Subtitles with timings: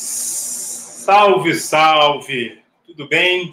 [0.00, 2.62] Salve, salve!
[2.86, 3.52] Tudo bem?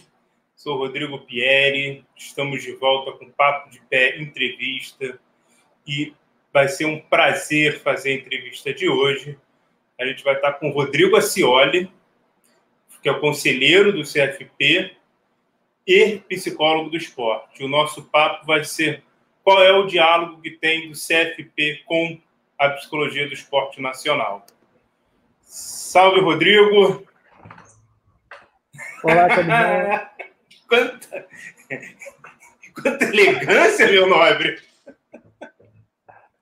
[0.55, 5.19] Sou Rodrigo Pieri, estamos de volta com Papo de Pé Entrevista
[5.87, 6.13] e
[6.53, 9.39] vai ser um prazer fazer a entrevista de hoje.
[9.99, 11.91] A gente vai estar com o Rodrigo Acioli,
[13.01, 14.95] que é o conselheiro do CFP
[15.87, 17.63] e psicólogo do esporte.
[17.63, 19.03] O nosso papo vai ser
[19.43, 22.21] qual é o diálogo que tem do CFP com
[22.55, 24.45] a psicologia do esporte nacional.
[25.57, 27.07] Salve, Rodrigo!
[29.01, 30.01] Olá, tudo bem?
[30.67, 31.27] quanta,
[32.81, 34.61] quanta elegância, meu nobre!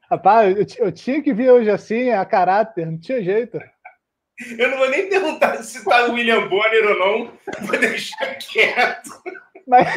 [0.10, 3.60] Rapaz, eu, eu, tinha que vir hoje assim, a caráter, não tinha jeito.
[4.58, 7.38] Eu não vou nem perguntar se tá o William Bonner ou não,
[7.68, 9.12] vou deixar quieto.
[9.68, 9.88] Mas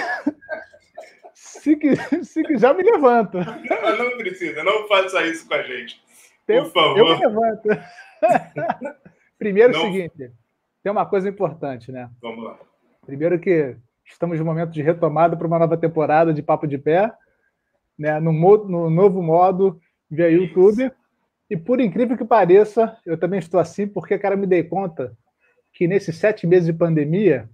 [1.33, 1.75] se,
[2.23, 3.39] se quiser, me levanto.
[3.39, 6.05] Não, não precisa, não faça isso com a gente.
[6.47, 6.99] Por favor.
[6.99, 7.69] Eu me levanto.
[9.39, 9.81] Primeiro, Não...
[9.81, 10.33] o seguinte:
[10.83, 12.11] tem uma coisa importante, né?
[12.21, 12.59] Vamos lá.
[13.05, 17.13] Primeiro, que estamos no momento de retomada para uma nova temporada de Papo de Pé,
[17.99, 18.21] né?
[18.21, 20.91] no, no novo modo via YouTube.
[21.49, 25.17] E por incrível que pareça, eu também estou assim, porque, cara, me dei conta
[25.73, 27.49] que nesses sete meses de pandemia,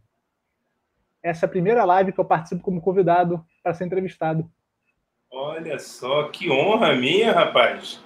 [1.23, 4.51] essa é a primeira live que eu participo como convidado para ser entrevistado.
[5.31, 8.03] Olha só, que honra minha, rapaz.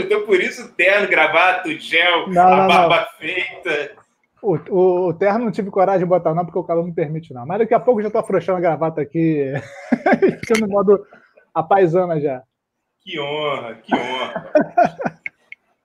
[0.00, 3.18] Então por isso terno, gravata, gel, não, a não, barba não.
[3.18, 3.92] feita.
[4.42, 7.32] O, o, o, terno não tive coragem de botar, não, porque o calor não permite,
[7.32, 7.46] não.
[7.46, 9.52] Mas daqui a pouco já estou afrouxando a gravata aqui,
[10.40, 11.06] ficando no modo
[11.54, 12.42] apaisana já.
[13.00, 14.52] Que honra, que honra.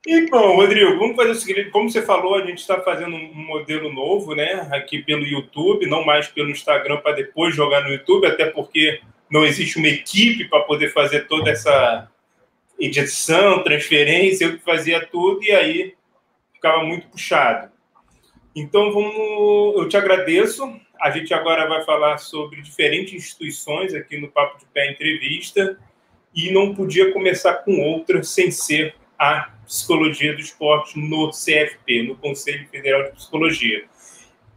[0.06, 3.34] e bom, Rodrigo, vamos fazer o seguinte: como você falou, a gente está fazendo um
[3.34, 4.68] modelo novo, né?
[4.72, 9.00] Aqui pelo YouTube, não mais pelo Instagram para depois jogar no YouTube, até porque
[9.32, 12.11] não existe uma equipe para poder fazer toda essa
[12.82, 15.94] edição, transferência, eu que fazia tudo e aí
[16.54, 17.72] ficava muito puxado.
[18.56, 20.80] Então vamos, eu te agradeço.
[21.00, 25.78] A gente agora vai falar sobre diferentes instituições aqui no Papo de Pé Entrevista
[26.34, 32.16] e não podia começar com outra sem ser a psicologia do esporte no CFP, no
[32.16, 33.86] Conselho Federal de Psicologia.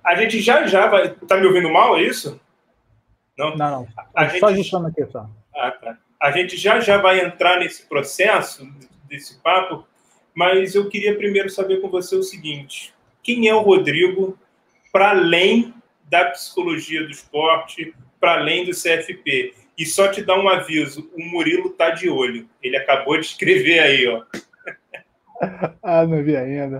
[0.02, 1.10] A gente já já vai.
[1.10, 2.40] Tá me ouvindo mal, é isso?
[3.36, 3.70] Não, não.
[3.70, 3.88] não.
[4.14, 4.40] A gente...
[4.40, 5.28] Só ajustando aqui só.
[5.54, 5.98] Ah, tá.
[6.24, 8.66] A gente já já vai entrar nesse processo,
[9.06, 9.86] desse papo,
[10.34, 14.38] mas eu queria primeiro saber com você o seguinte: quem é o Rodrigo
[14.90, 15.74] para além
[16.08, 19.52] da psicologia do esporte, para além do CFP?
[19.76, 22.48] E só te dar um aviso: o Murilo tá de olho.
[22.62, 24.24] Ele acabou de escrever aí, ó.
[25.82, 26.78] ah, não vi ainda.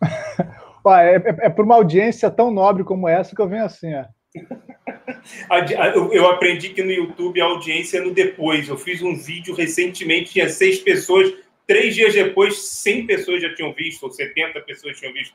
[0.96, 4.06] é, é, é para uma audiência tão nobre como essa que eu venho assim, ó.
[6.12, 8.68] Eu aprendi que no YouTube a audiência é no depois.
[8.68, 11.32] Eu fiz um vídeo recentemente, tinha seis pessoas.
[11.66, 15.34] Três dias depois, 100 pessoas já tinham visto, ou 70 pessoas tinham visto.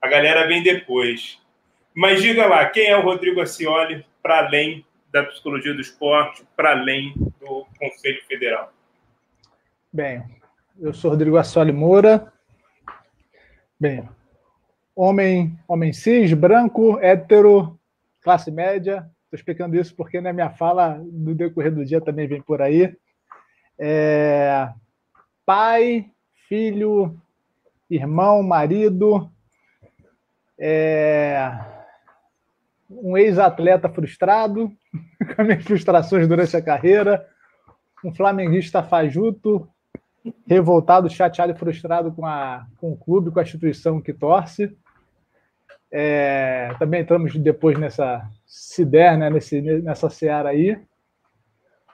[0.00, 1.38] A galera vem depois.
[1.94, 6.72] Mas diga lá, quem é o Rodrigo Acioli para além da psicologia do esporte, para
[6.72, 8.72] além do Conselho Federal?
[9.90, 10.22] Bem,
[10.78, 12.30] eu sou Rodrigo Acioli Moura.
[13.78, 14.06] Bem,
[14.94, 17.79] homem, homem cis, branco, hétero,
[18.22, 19.08] classe média.
[19.24, 22.96] Estou explicando isso porque na minha fala, no decorrer do dia, também vem por aí.
[23.78, 24.68] É...
[25.46, 26.10] Pai,
[26.48, 27.16] filho,
[27.88, 29.30] irmão, marido,
[30.58, 31.50] é...
[32.90, 34.70] um ex-atleta frustrado,
[35.34, 37.26] com as minhas frustrações durante a carreira,
[38.04, 39.68] um flamenguista fajuto,
[40.46, 44.76] revoltado, chateado e frustrado com, a, com o clube, com a instituição que torce.
[45.92, 50.80] É, também entramos depois nessa, se der, né, nesse, nessa seara aí.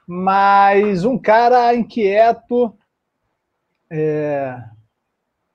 [0.06, 2.76] Mas um cara inquieto.
[3.90, 4.56] É,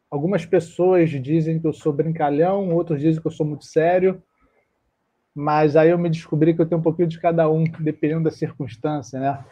[0.10, 4.22] algumas pessoas dizem que eu sou brincalhão, outros dizem que eu sou muito sério.
[5.34, 8.32] Mas aí eu me descobri que eu tenho um pouquinho de cada um, dependendo da
[8.32, 9.46] circunstância, né?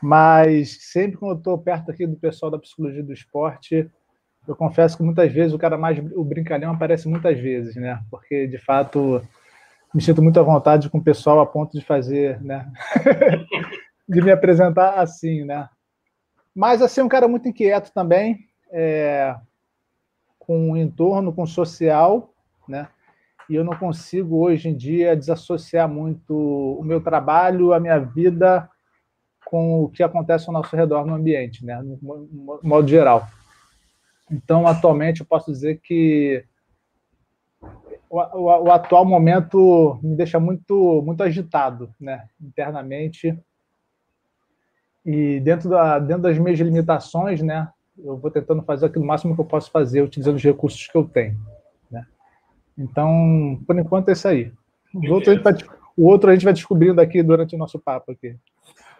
[0.00, 3.90] Mas sempre quando eu estou perto aqui do pessoal da psicologia do esporte,
[4.46, 8.02] eu confesso que muitas vezes o cara mais o brincalhão aparece muitas vezes, né?
[8.10, 9.22] Porque de fato
[9.94, 12.70] me sinto muito à vontade com o pessoal a ponto de fazer, né?
[14.08, 15.68] de me apresentar assim, né?
[16.54, 18.38] Mas assim um cara muito inquieto também,
[18.70, 19.34] é...
[20.38, 22.32] com o entorno, com o social,
[22.68, 22.88] né?
[23.48, 28.68] E eu não consigo hoje em dia desassociar muito o meu trabalho, a minha vida
[29.44, 31.80] com o que acontece ao nosso redor no ambiente, né?
[31.82, 32.28] No
[32.62, 33.28] modo geral.
[34.30, 36.44] Então, atualmente, eu posso dizer que
[38.08, 43.38] o, o, o, atual momento me deixa muito, muito agitado, né, internamente.
[45.04, 47.68] E dentro, da, dentro das minhas limitações, né,
[47.98, 51.04] eu vou tentando fazer aquilo máximo que eu posso fazer, utilizando os recursos que eu
[51.04, 51.38] tenho.
[51.90, 52.06] Né?
[52.78, 54.52] Então, por enquanto é isso aí.
[54.94, 55.52] O outro, vai,
[55.96, 58.36] o outro, a gente vai descobrindo aqui durante o nosso papo aqui.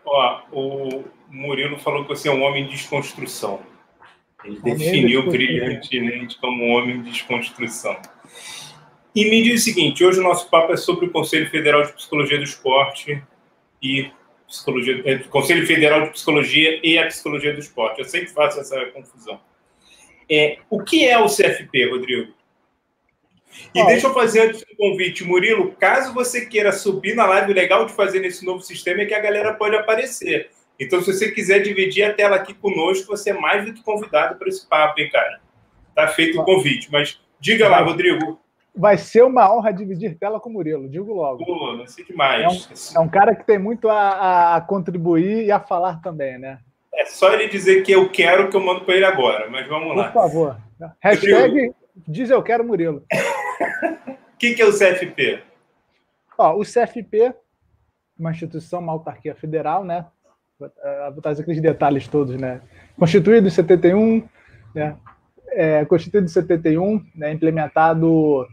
[0.05, 3.61] Ó, o Murilo falou que você é um homem de desconstrução.
[4.45, 7.97] Ele definiu brilhantemente como um homem de desconstrução.
[9.15, 11.93] E me diz o seguinte: hoje o nosso papo é sobre o Conselho Federal de
[11.93, 13.23] Psicologia do Esporte
[13.83, 14.11] e
[14.47, 18.01] psicologia, é, Conselho Federal de Psicologia e a Psicologia do Esporte.
[18.01, 19.41] Eu sempre faço essa confusão.
[20.31, 22.33] É, o que é o CFP, Rodrigo?
[23.75, 25.73] E deixa eu fazer antes um convite, Murilo.
[25.73, 29.15] Caso você queira subir na live, o legal de fazer nesse novo sistema é que
[29.15, 30.51] a galera pode aparecer.
[30.79, 34.37] Então, se você quiser dividir a tela aqui conosco, você é mais do que convidado
[34.37, 35.41] para esse papo, hein, cara?
[35.95, 36.91] Tá feito o convite.
[36.91, 38.41] Mas diga lá, Rodrigo.
[38.77, 41.45] Vai ser uma honra dividir tela com o Murilo, digo logo.
[41.45, 42.69] Pô, não sei demais.
[42.97, 46.39] É um, é um cara que tem muito a, a, contribuir e a falar também,
[46.39, 46.59] né?
[46.93, 49.97] É só ele dizer que eu quero que eu mando para ele agora, mas vamos
[49.97, 50.11] lá.
[50.11, 50.57] Por favor.
[51.01, 51.73] Hashtag
[52.09, 53.05] diz eu quero Murilo.
[54.35, 55.43] O que, que é o CFP?
[56.37, 57.33] Ó, o CFP,
[58.19, 60.05] uma instituição, uma autarquia federal, né?
[60.59, 62.61] Vou trazer aqueles detalhes todos, né?
[62.99, 64.27] Constituído em 71,
[64.75, 64.97] né?
[65.49, 67.33] É, constituído em 71, né?
[67.33, 68.47] implementado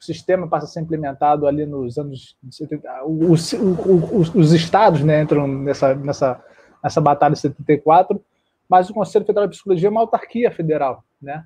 [0.00, 3.04] o sistema passa a ser implementado ali nos anos 70.
[3.04, 6.44] Os, os, os estados né, entram nessa, nessa,
[6.82, 8.22] nessa batalha de 74,
[8.68, 11.44] mas o Conselho Federal de Psicologia é uma autarquia federal, né,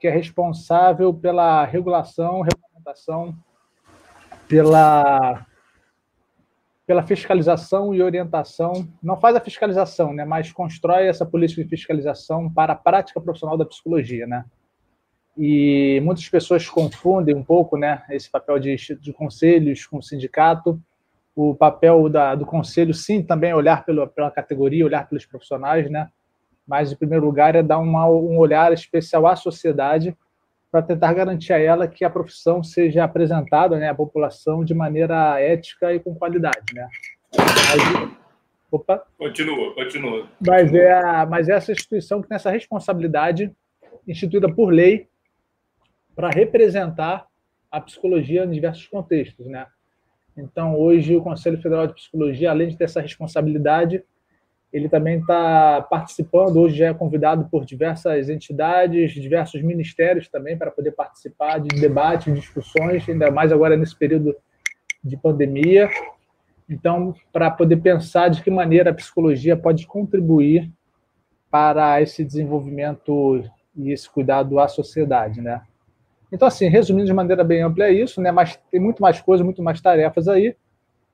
[0.00, 3.36] que é responsável pela regulação, regulamentação,
[4.48, 5.46] pela,
[6.86, 8.86] pela fiscalização e orientação.
[9.02, 13.56] Não faz a fiscalização, né, mas constrói essa política de fiscalização para a prática profissional
[13.56, 14.26] da psicologia.
[14.26, 14.44] Né
[15.36, 20.80] e muitas pessoas confundem um pouco né, esse papel de, de conselhos com o sindicato.
[21.34, 25.90] O papel da, do conselho, sim, também é olhar pela, pela categoria, olhar pelos profissionais,
[25.90, 26.08] né?
[26.66, 30.16] mas, em primeiro lugar, é dar uma, um olhar especial à sociedade
[30.74, 35.40] para tentar garantir a ela que a profissão seja apresentada né, à população de maneira
[35.40, 36.74] ética e com qualidade.
[36.74, 36.88] Né?
[37.38, 38.10] Mas,
[38.72, 39.06] opa.
[39.16, 40.28] Continua, continua.
[40.44, 43.54] Mas é, mas é essa instituição que tem essa responsabilidade
[44.08, 45.06] instituída por lei
[46.16, 47.24] para representar
[47.70, 49.68] a psicologia em diversos contextos, né?
[50.36, 54.02] Então, hoje, o Conselho Federal de Psicologia, além de ter essa responsabilidade,
[54.74, 60.68] ele também está participando, hoje já é convidado por diversas entidades, diversos ministérios também, para
[60.68, 64.34] poder participar de debates, discussões, ainda mais agora nesse período
[65.02, 65.88] de pandemia.
[66.68, 70.68] Então, para poder pensar de que maneira a psicologia pode contribuir
[71.48, 73.44] para esse desenvolvimento
[73.76, 75.62] e esse cuidado à sociedade, né?
[76.32, 78.32] Então, assim, resumindo de maneira bem ampla, é isso, né?
[78.32, 80.56] Mas tem muito mais coisas, muito mais tarefas aí,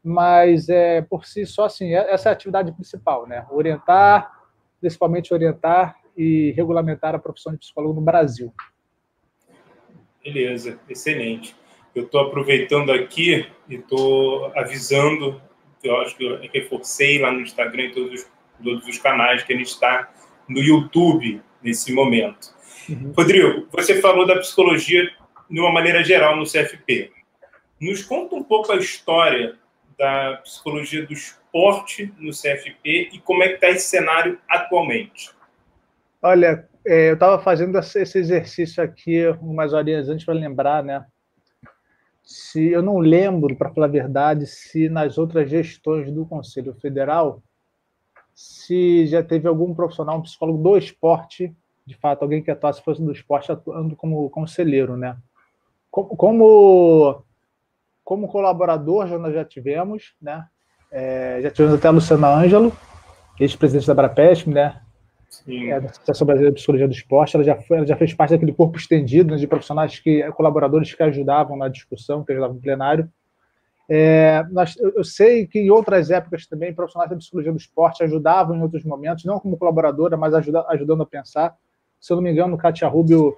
[0.02, 3.46] mas é por si só, assim, é, essa é a atividade principal, né?
[3.50, 4.30] Orientar,
[4.80, 8.52] principalmente orientar e regulamentar a profissão de psicólogo no Brasil.
[10.22, 11.54] Beleza, excelente.
[11.94, 15.40] Eu estou aproveitando aqui e estou avisando,
[15.82, 18.26] eu acho que eu reforcei lá no Instagram e todos,
[18.62, 20.10] todos os canais que a gente está
[20.48, 22.54] no YouTube nesse momento.
[22.88, 23.12] Uhum.
[23.16, 25.10] Rodrigo, você falou da psicologia
[25.48, 27.12] de uma maneira geral no CFP.
[27.80, 29.58] Nos conta um pouco a história
[30.00, 35.30] da psicologia do esporte no CFP e como é que está esse cenário atualmente.
[36.22, 41.04] Olha, é, eu estava fazendo esse exercício aqui umas horinhas antes para lembrar, né?
[42.24, 47.42] Se eu não lembro, para falar a verdade, se nas outras gestões do Conselho Federal
[48.34, 51.54] se já teve algum profissional, um psicólogo do esporte
[51.90, 55.16] de fato, alguém que atuasse fosse do esporte atuando como conselheiro, né?
[55.90, 57.22] Como, como
[58.28, 60.44] colaborador, já nós já tivemos, né?
[60.90, 62.72] É, já tivemos até a Luciana Ângelo,
[63.38, 64.80] ex-presidente da Brapesp, né?
[65.28, 65.70] Sim.
[65.70, 68.32] É, da Associação Brasileira de Psicologia do Esporte, ela já, foi, ela já fez parte
[68.32, 72.60] daquele corpo estendido né, de profissionais que colaboradores que ajudavam na discussão, que ajudavam no
[72.60, 73.08] plenário.
[73.88, 78.02] É, nós, eu, eu, sei que em outras épocas também profissionais da psicologia do esporte
[78.02, 81.56] ajudavam em outros momentos, não como colaboradora, mas ajuda, ajudando a pensar.
[82.00, 83.36] Se eu não me engano, Katia Rubio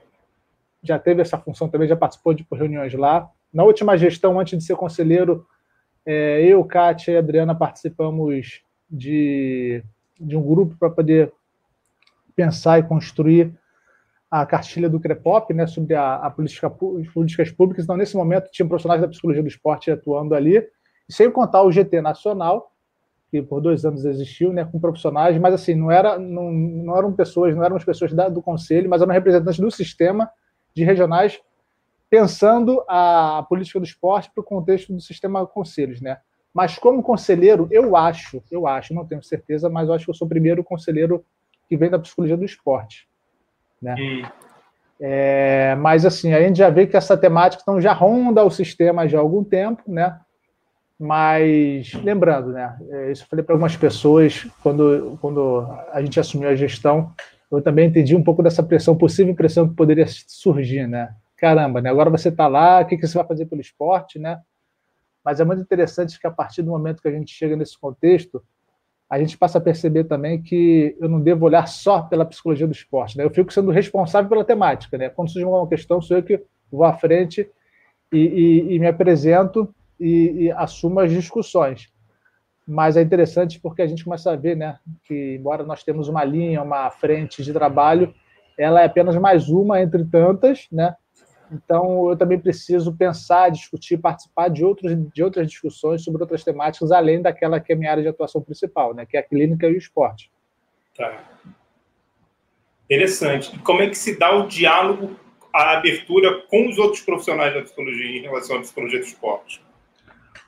[0.83, 3.31] já teve essa função também, já participou de reuniões lá.
[3.53, 5.47] Na última gestão, antes de ser conselheiro,
[6.07, 9.83] é, eu, Kátia e Adriana participamos de,
[10.19, 11.33] de um grupo para poder
[12.35, 13.55] pensar e construir
[14.31, 17.85] a cartilha do CREPOP, né, sobre a, a política, as políticas públicas.
[17.85, 20.67] Então, nesse momento, tinha profissionais da psicologia do esporte atuando ali,
[21.09, 22.73] sem contar o GT Nacional,
[23.31, 27.13] que por dois anos existiu, né, com profissionais, mas assim, não, era, não, não eram
[27.13, 30.31] pessoas, não eram as pessoas da, do conselho, mas eram representantes do sistema
[30.75, 31.39] de regionais,
[32.13, 36.19] pensando a política do esporte para o contexto do sistema conselhos, né?
[36.53, 40.15] Mas como conselheiro, eu acho, eu acho, não tenho certeza, mas eu acho que eu
[40.15, 41.25] sou o primeiro conselheiro
[41.67, 43.09] que vem da psicologia do esporte.
[43.81, 43.95] Né?
[43.99, 44.23] Hum.
[45.01, 49.09] É, mas assim, a gente já vê que essa temática então, já ronda o sistema
[49.09, 50.21] já há algum tempo, né?
[51.01, 52.77] Mas lembrando, né?
[52.91, 57.11] É, isso eu falei para algumas pessoas quando, quando a gente assumiu a gestão,
[57.51, 61.15] eu também entendi um pouco dessa pressão, possível pressão que poderia surgir, né?
[61.43, 61.91] Caramba, né?
[61.91, 64.41] Agora você está lá, o que, que você vai fazer pelo esporte, né?
[65.25, 68.41] Mas é muito interessante que a partir do momento que a gente chega nesse contexto,
[69.11, 72.73] a gente passa a perceber também que eu não devo olhar só pela psicologia do
[72.73, 73.19] esporte.
[73.19, 73.25] Né?
[73.25, 74.97] Eu fico sendo responsável pela temática.
[74.97, 75.09] Né?
[75.09, 77.51] Quando surge uma questão, sou eu que vou à frente
[78.13, 81.93] e, e, e me apresento e, e, assumo as discussões.
[82.65, 86.23] Mas é interessante porque a gente começa a ver né, que, embora nós temos uma
[86.23, 88.15] linha, uma frente de trabalho,
[88.57, 90.95] ela é apenas mais uma entre tantas, né?
[91.53, 96.91] Então, eu também preciso pensar, discutir, participar de, outros, de outras discussões sobre outras temáticas,
[96.91, 99.69] além daquela que é a minha área de atuação principal, né, que é a clínica
[99.69, 100.31] e o esporte.
[100.97, 101.23] Tá.
[102.85, 103.55] Interessante.
[103.55, 105.15] E como é que se dá o diálogo,
[105.53, 109.63] a abertura com os outros profissionais da psicologia em relação à psicologia do esporte?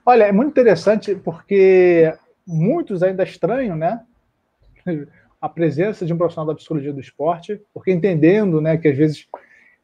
[0.06, 2.12] Olha, é muito interessante porque
[2.46, 4.02] muitos ainda estranham, né?
[5.40, 9.26] A presença de um profissional da psicologia do esporte, porque entendendo, né, que às vezes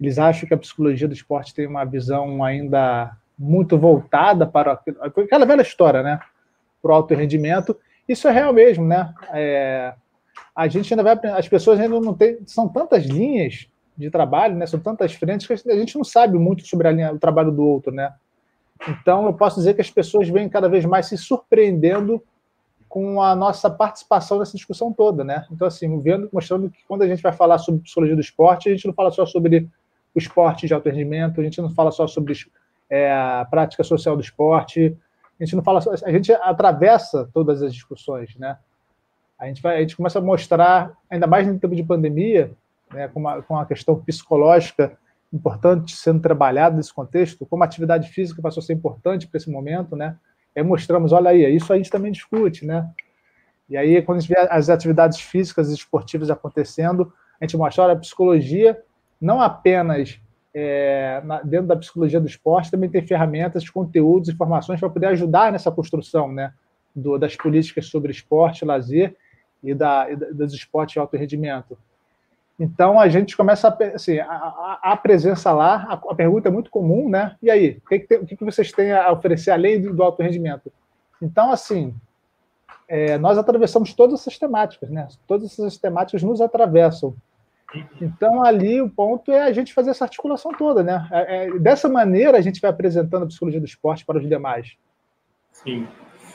[0.00, 5.44] eles acham que a psicologia do esporte tem uma visão ainda muito voltada para aquela
[5.44, 6.18] velha história, né?
[6.80, 7.76] Para o alto rendimento.
[8.08, 9.12] Isso é real mesmo, né?
[9.32, 9.94] É,
[10.54, 14.66] a gente ainda vai, as pessoas ainda não têm, são tantas linhas de trabalho, né?
[14.66, 17.62] São tantas frentes que a gente não sabe muito sobre a linha, o trabalho do
[17.62, 18.12] outro, né?
[18.88, 22.22] Então, eu posso dizer que as pessoas vêm cada vez mais se surpreendendo
[22.88, 25.46] com a nossa participação nessa discussão toda, né?
[25.52, 28.72] Então, assim, vendo, mostrando que quando a gente vai falar sobre psicologia do esporte, a
[28.72, 29.68] gente não fala só sobre
[30.14, 32.34] o esporte de alto rendimento, a gente não fala só sobre
[32.88, 34.96] é, a prática social do esporte,
[35.40, 38.58] a gente não fala só, a gente atravessa todas as discussões, né?
[39.38, 42.52] A gente, vai, a gente começa a mostrar, ainda mais no tempo de pandemia,
[42.92, 44.98] né, com, uma, com a questão psicológica
[45.32, 49.50] importante sendo trabalhada nesse contexto, como a atividade física passou a ser importante para esse
[49.50, 50.16] momento, né?
[50.54, 52.90] Aí mostramos, olha aí, isso a gente também discute, né?
[53.68, 57.84] E aí, quando a gente vê as atividades físicas e esportivas acontecendo, a gente mostra,
[57.84, 58.82] olha, a psicologia
[59.20, 60.20] não apenas
[60.54, 65.52] é, na, dentro da psicologia do esporte, também tem ferramentas, conteúdos, informações para poder ajudar
[65.52, 66.52] nessa construção né,
[66.94, 69.16] do, das políticas sobre esporte, lazer
[69.62, 71.76] e, da, e dos esportes de alto rendimento.
[72.58, 76.70] Então a gente começa a, assim, a, a presença lá, a, a, pergunta é muito
[76.70, 77.34] comum, né?
[77.42, 80.70] E aí, o que, que, que vocês têm a oferecer além do, do alto rendimento?
[81.22, 81.94] Então, assim,
[82.86, 85.08] é, nós atravessamos todas essas temáticas, né?
[85.26, 87.14] Todas essas temáticas nos atravessam.
[88.00, 91.08] Então, ali o ponto é a gente fazer essa articulação toda, né?
[91.12, 94.76] É, é, dessa maneira, a gente vai apresentando a psicologia do esporte para os demais.
[95.52, 95.86] Sim.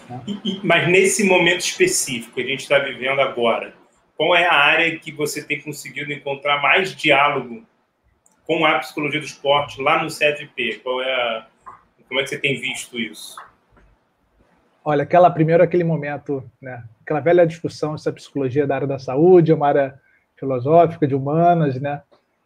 [0.09, 0.19] É.
[0.27, 3.73] E, e, mas nesse momento específico que a gente está vivendo agora,
[4.15, 7.65] qual é a área que você tem conseguido encontrar mais diálogo
[8.45, 10.79] com a psicologia do esporte lá no CFP?
[10.83, 11.47] Qual é a,
[12.07, 13.35] como é que você tem visto isso?
[14.83, 16.83] Olha, aquela primeiro aquele momento, né?
[17.01, 19.99] Aquela velha discussão se a psicologia da área da saúde é uma área
[20.35, 22.01] filosófica, de humanas, né?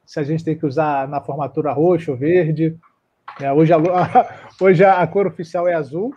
[0.05, 2.75] Se a gente tem que usar na formatura roxo ou verde.
[3.39, 3.51] Né?
[3.51, 3.77] Hoje, a,
[4.60, 6.13] hoje a cor oficial é azul.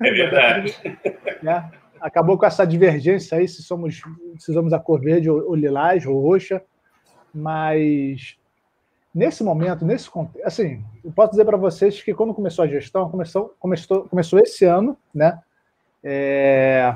[0.00, 0.76] É verdade.
[1.42, 1.70] né?
[2.00, 4.02] Acabou com essa divergência aí, se somos,
[4.38, 6.62] se usamos a cor verde ou, ou lilás ou roxa.
[7.32, 8.36] Mas
[9.14, 13.10] nesse momento, nesse contexto, assim, eu posso dizer para vocês que quando começou a gestão,
[13.10, 15.40] começou, começou, começou esse ano, né?
[16.04, 16.94] É,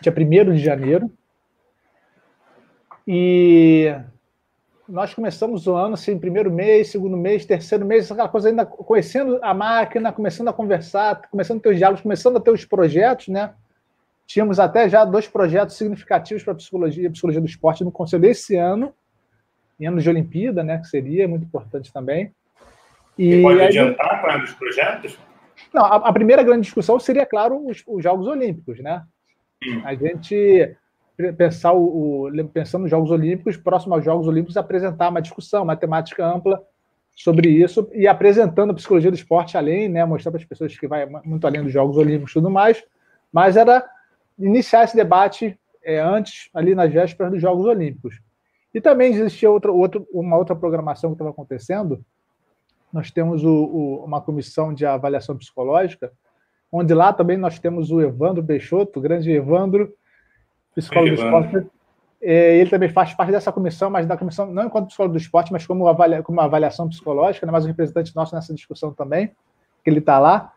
[0.00, 1.10] dia 1 de janeiro,
[3.12, 3.92] e
[4.88, 9.40] nós começamos o ano assim, primeiro mês, segundo mês, terceiro mês, aquela coisa ainda conhecendo
[9.42, 13.26] a máquina, começando a conversar, começando a ter os diálogos, começando a ter os projetos,
[13.26, 13.52] né?
[14.28, 18.26] Tínhamos até já dois projetos significativos para a psicologia, a psicologia do esporte no conselho
[18.26, 18.94] esse ano,
[19.80, 20.78] em anos de Olimpíada, né?
[20.78, 22.32] Que seria muito importante também.
[23.18, 25.18] E pode aí, adiantar qual é dos projetos?
[25.74, 29.02] Não, a, a, primeira grande discussão seria, claro, os, os Jogos Olímpicos, né?
[29.66, 29.82] Hum.
[29.84, 30.76] A gente
[31.36, 35.76] pensar o, o, pensando nos Jogos Olímpicos, próximo aos Jogos Olímpicos, apresentar uma discussão, uma
[35.76, 36.62] temática ampla
[37.14, 40.88] sobre isso e apresentando a psicologia do esporte além, né, mostrar para as pessoas que
[40.88, 42.82] vai muito além dos Jogos Olímpicos e tudo mais,
[43.32, 43.84] mas era
[44.38, 48.20] iniciar esse debate é, antes, ali nas vésperas dos Jogos Olímpicos.
[48.72, 52.04] E também existia outra, outra, uma outra programação que estava acontecendo.
[52.92, 56.12] Nós temos o, o, uma comissão de avaliação psicológica,
[56.72, 59.92] onde lá também nós temos o Evandro Peixoto, o grande Evandro,
[60.80, 61.66] psicólogo do esporte.
[62.22, 65.50] É, ele também faz parte dessa comissão, mas da comissão, não enquanto psicólogo do esporte,
[65.52, 69.28] mas como, avalia, como uma avaliação psicológica, né, mas um representante nosso nessa discussão também,
[69.82, 70.52] que ele está lá.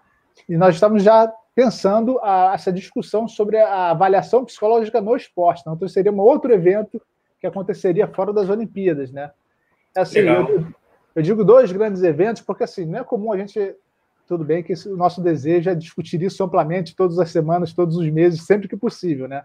[0.49, 5.63] E nós estamos já pensando a, essa discussão sobre a avaliação psicológica no esporte.
[5.65, 7.01] Então, seria um outro evento
[7.39, 9.31] que aconteceria fora das Olimpíadas, né?
[9.95, 10.67] Assim, eu,
[11.15, 13.75] eu, digo dois grandes eventos porque assim não é comum a gente
[14.27, 18.09] tudo bem que o nosso desejo é discutir isso amplamente todas as semanas, todos os
[18.09, 19.43] meses, sempre que possível, né?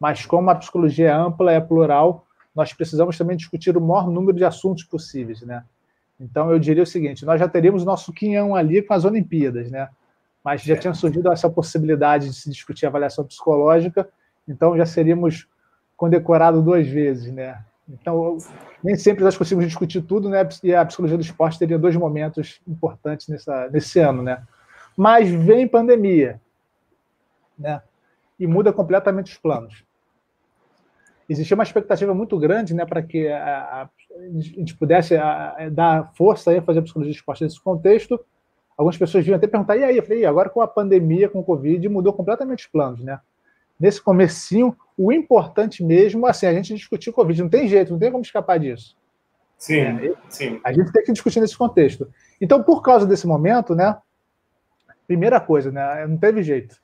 [0.00, 4.36] Mas como a psicologia é ampla, é plural, nós precisamos também discutir o maior número
[4.36, 5.62] de assuntos possíveis, né?
[6.18, 9.88] Então eu diria o seguinte: nós já teríamos nosso quinhão ali com as Olimpíadas, né?
[10.42, 14.08] Mas já tinha surgido essa possibilidade de se discutir avaliação psicológica,
[14.48, 15.46] então já seríamos
[15.96, 17.62] condecorados duas vezes, né?
[17.86, 18.38] Então,
[18.82, 20.48] nem sempre nós conseguimos discutir tudo, né?
[20.62, 24.42] E a psicologia do esporte teria dois momentos importantes nessa, nesse ano, né?
[24.96, 26.40] Mas vem pandemia,
[27.58, 27.82] né?
[28.38, 29.84] E muda completamente os planos.
[31.30, 33.88] Existia uma expectativa muito grande, né, para que a, a, a,
[34.40, 38.18] gente pudesse a, dar força a fazer a psicologia do esporte nesse contexto.
[38.76, 39.96] Algumas pessoas vinham até perguntar, e aí?
[39.96, 43.20] Eu falei, e agora com a pandemia, com o Covid, mudou completamente os planos, né?
[43.78, 48.10] Nesse comecinho, o importante mesmo, assim, a gente discutir Covid, não tem jeito, não tem
[48.10, 48.96] como escapar disso.
[49.56, 50.60] Sim, é, sim.
[50.64, 52.08] A gente tem que discutir nesse contexto.
[52.40, 53.96] Então, por causa desse momento, né?
[55.06, 56.08] Primeira coisa, né?
[56.08, 56.74] Não teve jeito.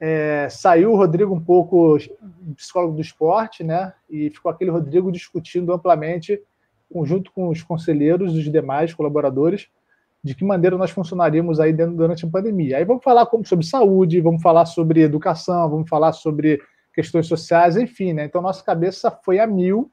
[0.00, 1.98] É, saiu o Rodrigo um pouco
[2.56, 3.92] psicólogo do esporte, né?
[4.08, 6.40] E ficou aquele Rodrigo discutindo amplamente,
[7.04, 9.68] junto com os conselheiros, os demais colaboradores,
[10.22, 12.78] de que maneira nós funcionaríamos aí dentro, durante a pandemia.
[12.78, 16.60] Aí vamos falar como, sobre saúde, vamos falar sobre educação, vamos falar sobre
[16.94, 18.24] questões sociais, enfim, né?
[18.24, 19.90] Então nossa cabeça foi a mil.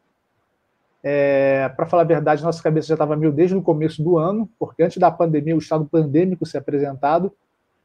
[1.04, 4.50] É, para falar a verdade, nossa cabeça já estava mil desde o começo do ano,
[4.58, 7.32] porque antes da pandemia, o estado pandêmico ser apresentado,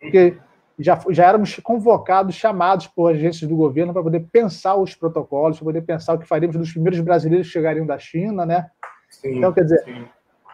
[0.01, 0.39] porque
[0.81, 5.65] já, já éramos convocados, chamados por agências do governo para poder pensar os protocolos, para
[5.65, 8.71] poder pensar o que faríamos dos primeiros brasileiros que chegariam da China, né?
[9.09, 10.05] Sim, então, quer dizer, sim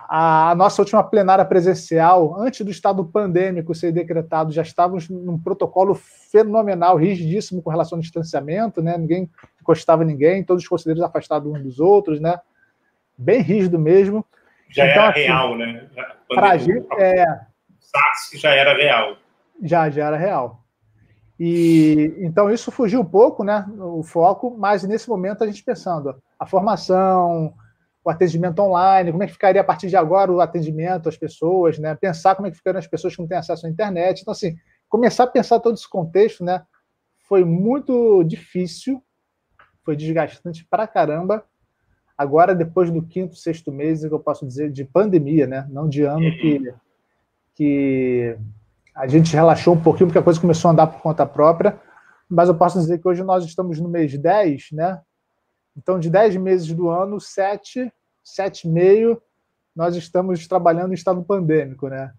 [0.09, 5.95] a nossa última plenária presencial, antes do estado pandêmico ser decretado, já estávamos num protocolo
[5.95, 8.97] fenomenal, rigidíssimo com relação ao distanciamento, né?
[8.97, 9.29] Ninguém
[9.61, 12.39] encostava ninguém, todos os conselheiros afastados uns dos outros, né?
[13.19, 14.25] Bem rígido mesmo.
[14.69, 15.89] Já então, era assim, real, né?
[16.29, 17.25] Para a gente, é...
[17.81, 19.17] SARS já era real.
[19.63, 20.65] Já, já era real.
[21.39, 23.67] E então isso fugiu um pouco, né?
[23.79, 27.55] O foco, mas nesse momento a gente pensando a formação,
[28.03, 31.79] o atendimento online, como é que ficaria a partir de agora o atendimento às pessoas,
[31.79, 31.95] né?
[31.95, 34.21] Pensar como é que ficariam as pessoas que não têm acesso à internet.
[34.21, 34.57] Então, assim,
[34.89, 36.63] começar a pensar todo esse contexto, né?
[37.29, 39.03] Foi muito difícil,
[39.85, 41.45] foi desgastante pra caramba.
[42.17, 45.67] Agora, depois do quinto, sexto mês, que eu posso dizer de pandemia, né?
[45.69, 46.75] Não de ano que,
[47.55, 48.39] que
[48.97, 51.79] a gente relaxou um pouquinho, porque a coisa começou a andar por conta própria.
[52.29, 55.01] Mas eu posso dizer que hoje nós estamos no mês 10, né?
[55.77, 57.93] Então, de 10 meses do ano, 7,
[58.25, 59.21] 7,5,
[59.77, 62.11] nós estamos trabalhando em estado pandêmico, né?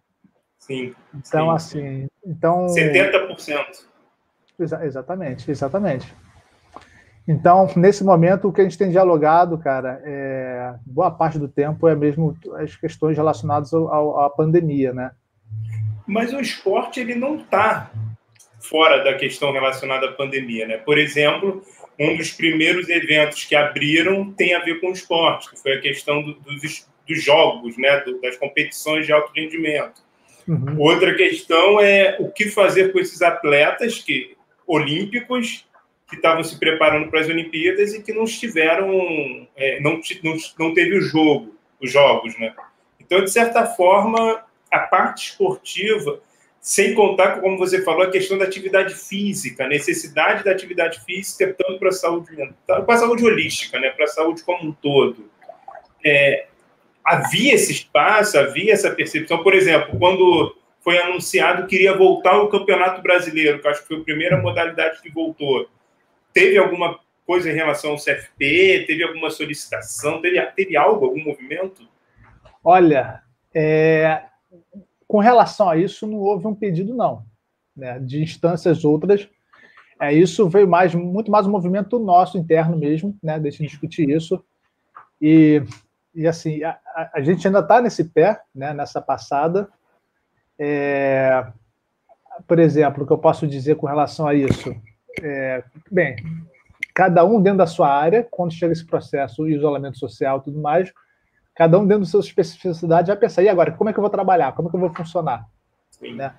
[0.59, 0.93] Sim.
[1.13, 1.79] Então, sim.
[1.79, 2.07] assim.
[2.23, 3.87] Então, 70%.
[4.59, 6.15] Exa exatamente, exatamente.
[7.27, 11.87] Então, nesse momento, o que a gente tem dialogado, cara, é, boa parte do tempo
[11.87, 15.11] é mesmo as questões relacionadas ao, à pandemia, né?
[16.07, 17.91] Mas o esporte, ele não está
[18.59, 20.77] fora da questão relacionada à pandemia, né?
[20.77, 21.63] Por exemplo,
[21.99, 25.81] um dos primeiros eventos que abriram tem a ver com o esporte, que foi a
[25.81, 30.01] questão do, dos, dos, jogos, né, do, das competições de alto rendimento.
[30.47, 30.79] Uhum.
[30.79, 35.65] Outra questão é o que fazer com esses atletas que olímpicos
[36.09, 40.73] que estavam se preparando para as Olimpíadas e que não estiveram, é, não, não, não
[40.73, 42.53] teve o jogo, os jogos, né?
[42.99, 46.21] Então, de certa forma, a parte esportiva
[46.59, 51.55] sem contar, como você falou, a questão da atividade física, a necessidade da atividade física
[51.57, 54.73] tanto para a saúde mental, para a saúde holística, né, para a saúde como um
[54.73, 55.29] todo.
[56.03, 56.47] É,
[57.03, 59.41] havia esse espaço, havia essa percepção.
[59.43, 63.97] Por exemplo, quando foi anunciado que iria voltar o Campeonato Brasileiro, que acho que foi
[63.99, 65.69] a primeira modalidade que voltou,
[66.33, 68.85] teve alguma coisa em relação ao CFP?
[68.87, 70.21] Teve alguma solicitação?
[70.21, 71.87] Teve, teve algo, algum movimento?
[72.63, 73.21] Olha,
[73.53, 74.21] é,
[75.07, 77.23] com relação a isso, não houve um pedido, não.
[77.75, 77.99] Né?
[77.99, 79.29] De instâncias outras.
[79.99, 83.37] É, isso veio mais, muito mais um movimento nosso interno mesmo, né?
[83.37, 84.43] Eu discutir isso.
[85.19, 85.63] E,
[86.13, 86.77] e assim, a,
[87.13, 88.73] a gente ainda está nesse pé, né?
[88.73, 89.67] nessa passada.
[90.59, 91.47] É,
[92.47, 94.75] por exemplo, o que eu posso dizer com relação a isso?
[95.21, 96.15] É, bem,
[96.93, 100.91] cada um dentro da sua área, quando chega esse processo, isolamento social e tudo mais,
[101.57, 104.11] cada um dentro da sua especificidade vai pensar, e agora, como é que eu vou
[104.11, 104.51] trabalhar?
[104.51, 105.47] Como é que eu vou funcionar?
[105.99, 106.31] Né?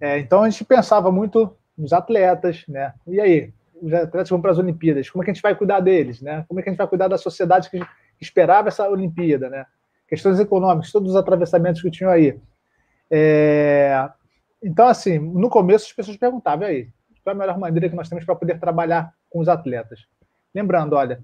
[0.00, 2.94] É, então a gente pensava muito nos atletas, né?
[3.08, 5.80] E aí, os atletas vão para as Olimpíadas, como é que a gente vai cuidar
[5.80, 6.44] deles, né?
[6.46, 7.80] Como é que a gente vai cuidar da sociedade que
[8.20, 9.66] esperava essa Olimpíada, né?
[10.06, 12.38] Questões econômicas, todos os atravessamentos que tinham aí.
[13.10, 14.08] É...
[14.62, 16.88] Então, assim, no começo as pessoas perguntavam, e aí,
[17.24, 20.06] qual é a melhor maneira que nós temos para poder trabalhar com os atletas?
[20.54, 21.20] Lembrando, olha,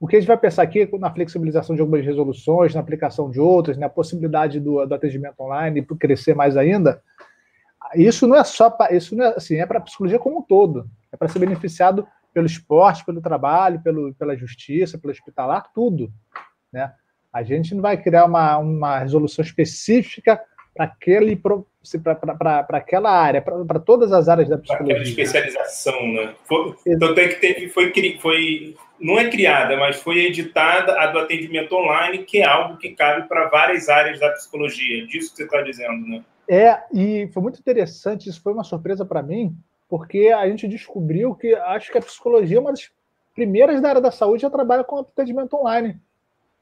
[0.00, 3.38] o que a gente vai pensar aqui na flexibilização de algumas resoluções, na aplicação de
[3.38, 7.02] outras, na possibilidade do, do atendimento online crescer mais ainda,
[7.94, 10.42] isso não é só para isso não é assim, é para a psicologia como um
[10.42, 10.88] todo.
[11.12, 16.10] É para ser beneficiado pelo esporte, pelo trabalho, pelo, pela justiça, pelo hospitalar, tudo.
[16.72, 16.90] Né?
[17.30, 20.40] A gente não vai criar uma, uma resolução específica
[22.38, 24.96] para aquela área, para todas as áreas da psicologia.
[24.96, 26.34] Aquela especialização, né?
[26.44, 31.18] Foi, tanto é que teve, foi, foi, não é criada, mas foi editada a do
[31.18, 35.06] atendimento online, que é algo que cabe para várias áreas da psicologia.
[35.06, 36.22] Disso que você está dizendo, né?
[36.48, 39.54] É, e foi muito interessante, isso foi uma surpresa para mim,
[39.88, 42.90] porque a gente descobriu que acho que a psicologia é uma das
[43.34, 45.96] primeiras da área da saúde a trabalhar com atendimento online.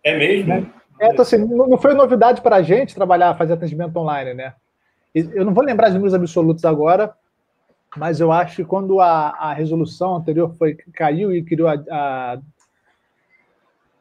[0.04, 0.48] É mesmo?
[0.48, 0.70] Né?
[1.00, 4.54] É, então, assim, não foi novidade para a gente trabalhar, fazer atendimento online, né?
[5.14, 7.14] Eu não vou lembrar os números absolutos agora,
[7.96, 12.38] mas eu acho que quando a, a resolução anterior foi, caiu e criou a, a,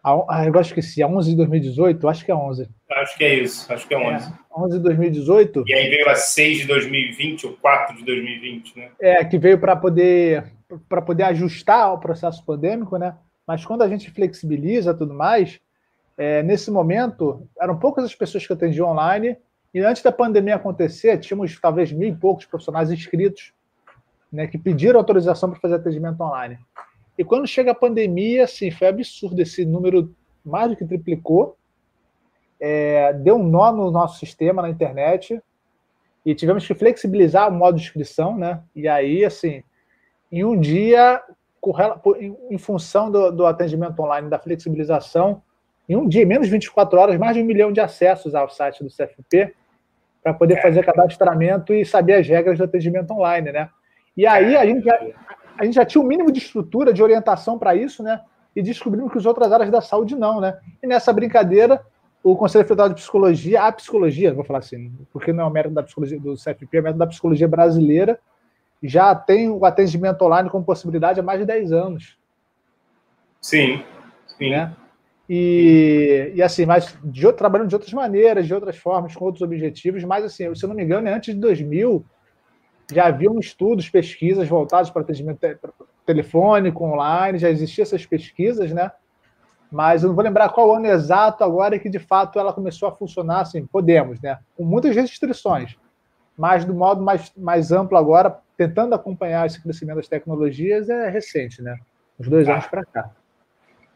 [0.03, 2.69] a, eu acho que sim, a 11 de 2018, acho que é 11.
[2.91, 4.29] Acho que é isso, acho que é 11.
[4.29, 5.63] É, 11 de 2018.
[5.67, 8.89] E aí veio a 6 de 2020 ou 4 de 2020, né?
[8.99, 10.51] É, que veio para poder
[11.05, 13.15] poder ajustar o processo pandêmico, né?
[13.47, 15.61] Mas quando a gente flexibiliza tudo mais,
[16.17, 19.37] é, nesse momento, eram poucas as pessoas que atendiam online,
[19.73, 23.53] e antes da pandemia acontecer, tínhamos talvez mil e poucos profissionais inscritos
[24.31, 26.57] né, que pediram autorização para fazer atendimento online.
[27.17, 31.57] E quando chega a pandemia, assim, foi absurdo esse número mais do que triplicou.
[32.59, 35.39] É, deu um nó no nosso sistema na internet
[36.25, 38.61] e tivemos que flexibilizar o modo de inscrição, né?
[38.75, 39.63] E aí, assim,
[40.31, 41.21] em um dia,
[42.49, 45.41] em função do, do atendimento online, da flexibilização,
[45.87, 48.83] em um dia, menos de 24 horas, mais de um milhão de acessos ao site
[48.83, 49.53] do CFP
[50.21, 53.69] para poder fazer cadastramento e saber as regras do atendimento online, né?
[54.15, 54.99] E aí a gente já,
[55.57, 58.19] a gente já tinha um mínimo de estrutura, de orientação para isso, né?
[58.55, 60.59] E descobrimos que as outras áreas da saúde não, né?
[60.83, 61.81] E nessa brincadeira,
[62.23, 65.73] o Conselho Federal de Psicologia, a psicologia, vou falar assim, porque não é o mérito
[65.73, 68.19] da psicologia do CFP, é o mérito da psicologia brasileira,
[68.83, 72.17] já tem o atendimento online como possibilidade há mais de 10 anos.
[73.41, 73.83] Sim,
[74.37, 74.49] sim.
[74.49, 74.75] Né?
[75.29, 80.03] E, e assim, mas de, trabalhando de outras maneiras, de outras formas, com outros objetivos,
[80.03, 82.05] mas assim, se eu não me engano, antes de 2000
[82.91, 85.57] já haviam estudos, pesquisas voltados para atendimento te
[86.05, 88.89] telefônico, online, já existiam essas pesquisas, né?
[89.69, 92.93] Mas eu não vou lembrar qual ano exato agora que de fato ela começou a
[92.93, 94.39] funcionar assim, podemos, né?
[94.55, 95.75] Com muitas restrições,
[96.37, 101.61] mas do modo mais, mais amplo agora, tentando acompanhar esse crescimento das tecnologias, é recente,
[101.61, 101.77] né?
[102.17, 102.53] Uns dois ah.
[102.53, 103.11] anos para cá.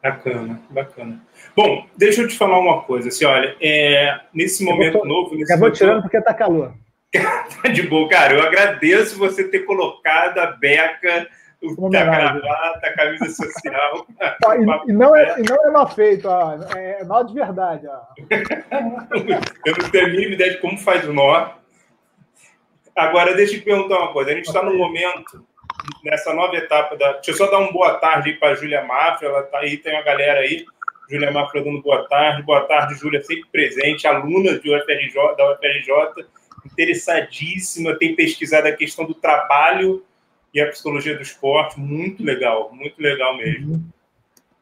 [0.02, 1.22] Bacana, bacana.
[1.56, 3.10] Bom, deixa eu te falar uma coisa.
[3.10, 5.36] Assim, olha, é, nesse momento tô, novo.
[5.36, 6.74] Nesse acabou momento, tirando porque tá calor.
[7.62, 8.34] tá de boa, cara.
[8.34, 11.28] Eu agradeço você ter colocado a beca,
[11.64, 14.08] a gravata, a camisa social.
[14.88, 16.54] e, e, não é, e não é mal feito, ó.
[16.76, 17.88] é mal de verdade.
[17.88, 18.00] Ó.
[19.66, 21.52] eu não tenho a mínima ideia de como faz o nó.
[22.96, 24.32] Agora, deixa eu te perguntar uma coisa.
[24.32, 25.46] A gente está no momento,
[26.04, 27.14] nessa nova etapa da.
[27.14, 29.28] Deixa eu só dar uma boa tarde para a Júlia Mafra.
[29.28, 30.66] Ela está aí, tem uma galera aí.
[31.10, 32.44] Júlia Mafra dando boa tarde.
[32.44, 36.26] Boa tarde, Júlia, sempre presente, aluna de UFRJ, da UFRJ
[36.66, 40.04] interessadíssima, tem pesquisado a questão do trabalho
[40.54, 43.74] e a psicologia do esporte, muito legal, muito legal mesmo.
[43.74, 43.84] Uhum.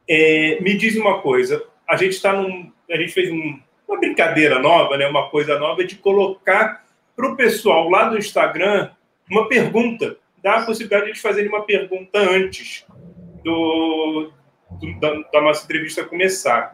[0.08, 4.60] É, me diz uma coisa, a gente está num, a gente fez um, uma brincadeira
[4.60, 8.92] nova, né, uma coisa nova de colocar para o pessoal lá do Instagram
[9.30, 12.86] uma pergunta, dá a possibilidade de fazerem uma pergunta antes
[13.44, 14.32] do,
[14.72, 16.72] do da, da nossa entrevista começar.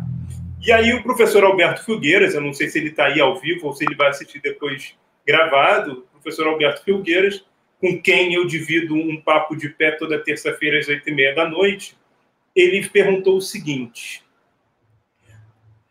[0.61, 3.67] E aí o professor Alberto Filgueiras, eu não sei se ele está aí ao vivo
[3.67, 7.45] ou se ele vai assistir depois gravado, o professor Alberto Filgueiras,
[7.79, 11.47] com quem eu divido um papo de pé toda terça-feira às oito e meia da
[11.47, 11.95] noite,
[12.55, 14.23] ele perguntou o seguinte: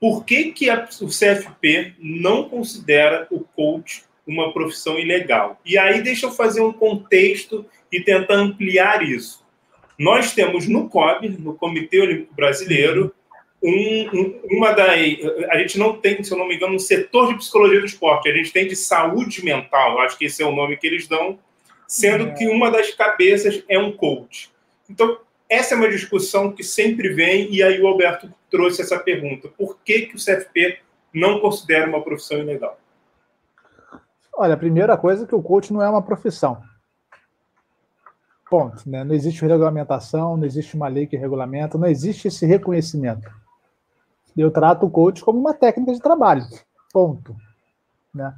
[0.00, 5.60] por que, que a, o CFP não considera o coach uma profissão ilegal?
[5.64, 9.44] E aí deixa eu fazer um contexto e tentar ampliar isso.
[9.98, 13.14] Nós temos no COB, no Comitê Olímpico Brasileiro,
[13.62, 14.98] um, um, uma das.
[15.48, 18.28] A gente não tem, se eu não me engano, um setor de psicologia do esporte,
[18.28, 21.38] a gente tem de saúde mental, acho que esse é o nome que eles dão,
[21.88, 22.32] sendo é.
[22.32, 24.50] que uma das cabeças é um coach.
[24.88, 29.48] Então, essa é uma discussão que sempre vem, e aí o Alberto trouxe essa pergunta:
[29.48, 30.78] por que, que o CFP
[31.12, 32.78] não considera uma profissão ilegal?
[34.36, 36.60] Olha, a primeira coisa é que o coach não é uma profissão.
[38.50, 38.88] Ponto.
[38.88, 39.04] Né?
[39.04, 43.30] Não existe regulamentação, não existe uma lei que regulamenta, não existe esse reconhecimento.
[44.36, 46.44] Eu trato o coach como uma técnica de trabalho.
[46.92, 47.36] Ponto.
[48.12, 48.34] Né?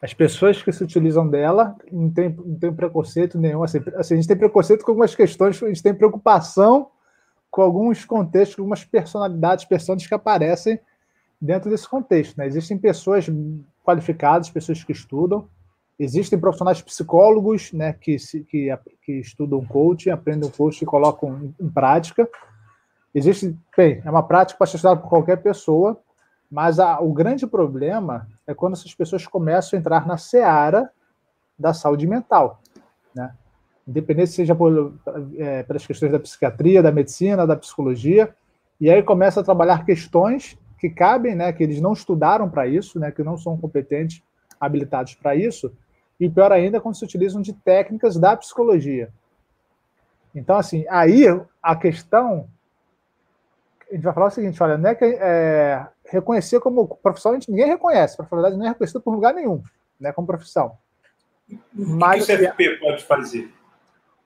[0.00, 3.62] As pessoas que se utilizam dela não tem, não tem preconceito nenhum.
[3.62, 6.90] Assim, assim, a gente tem preconceito com algumas questões, a gente tem preocupação
[7.50, 10.80] com alguns contextos, algumas personalidades, pessoas que aparecem
[11.40, 12.36] dentro desse contexto.
[12.36, 12.46] Né?
[12.46, 13.28] Existem pessoas
[13.82, 15.48] qualificadas, pessoas que estudam,
[15.98, 18.16] existem profissionais psicólogos né, que,
[18.48, 22.28] que, que estudam coaching, aprendem coaching e colocam em, em prática.
[23.14, 26.00] Existe, bem, é uma prática para ser estudada por qualquer pessoa,
[26.50, 30.90] mas a, o grande problema é quando essas pessoas começam a entrar na seara
[31.58, 32.60] da saúde mental,
[33.14, 33.34] né?
[33.86, 34.94] Independente seja por,
[35.36, 38.34] é, pelas questões da psiquiatria, da medicina, da psicologia,
[38.80, 42.98] e aí começa a trabalhar questões que cabem, né, que eles não estudaram para isso,
[42.98, 44.20] né, que não são competentes,
[44.58, 45.72] habilitados para isso,
[46.18, 49.08] e pior ainda quando se utilizam de técnicas da psicologia.
[50.34, 51.24] Então, assim, aí
[51.62, 52.48] a questão,
[53.88, 57.34] a gente vai falar o seguinte, olha, não é que é, reconhecer como profissão, a
[57.34, 59.62] gente, ninguém reconhece, para falar a verdade, não é reconhecido por lugar nenhum,
[60.00, 60.76] né, como profissão.
[61.72, 63.54] Mas, o que o CFP pode fazer?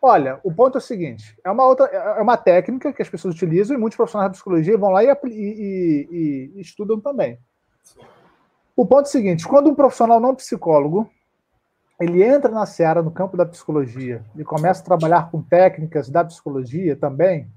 [0.06, 3.34] Olha, o ponto é o seguinte: é uma outra, é uma técnica que as pessoas
[3.34, 7.40] utilizam e muitos profissionais de psicologia vão lá e, e, e, e estudam também.
[8.76, 11.10] O ponto é o seguinte: quando um profissional não psicólogo
[11.98, 16.24] ele entra na seara no campo da psicologia e começa a trabalhar com técnicas da
[16.24, 17.50] psicologia também,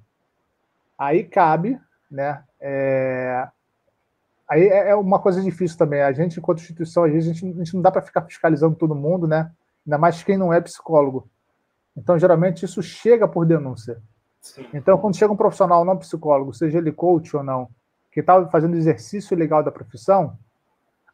[0.97, 2.43] aí cabe, né?
[2.59, 3.47] É,
[4.49, 6.01] aí é, é uma coisa difícil também.
[6.01, 8.75] A gente, enquanto instituição, às vezes a gente, a gente não dá para ficar fiscalizando
[8.75, 9.51] todo mundo, né?
[9.85, 11.29] Ainda mais quem não é psicólogo.
[11.99, 14.01] Então, geralmente, isso chega por denúncia.
[14.39, 14.65] Sim.
[14.73, 17.67] Então, quando chega um profissional não psicólogo, seja ele coach ou não,
[18.11, 20.37] que está fazendo exercício ilegal da profissão,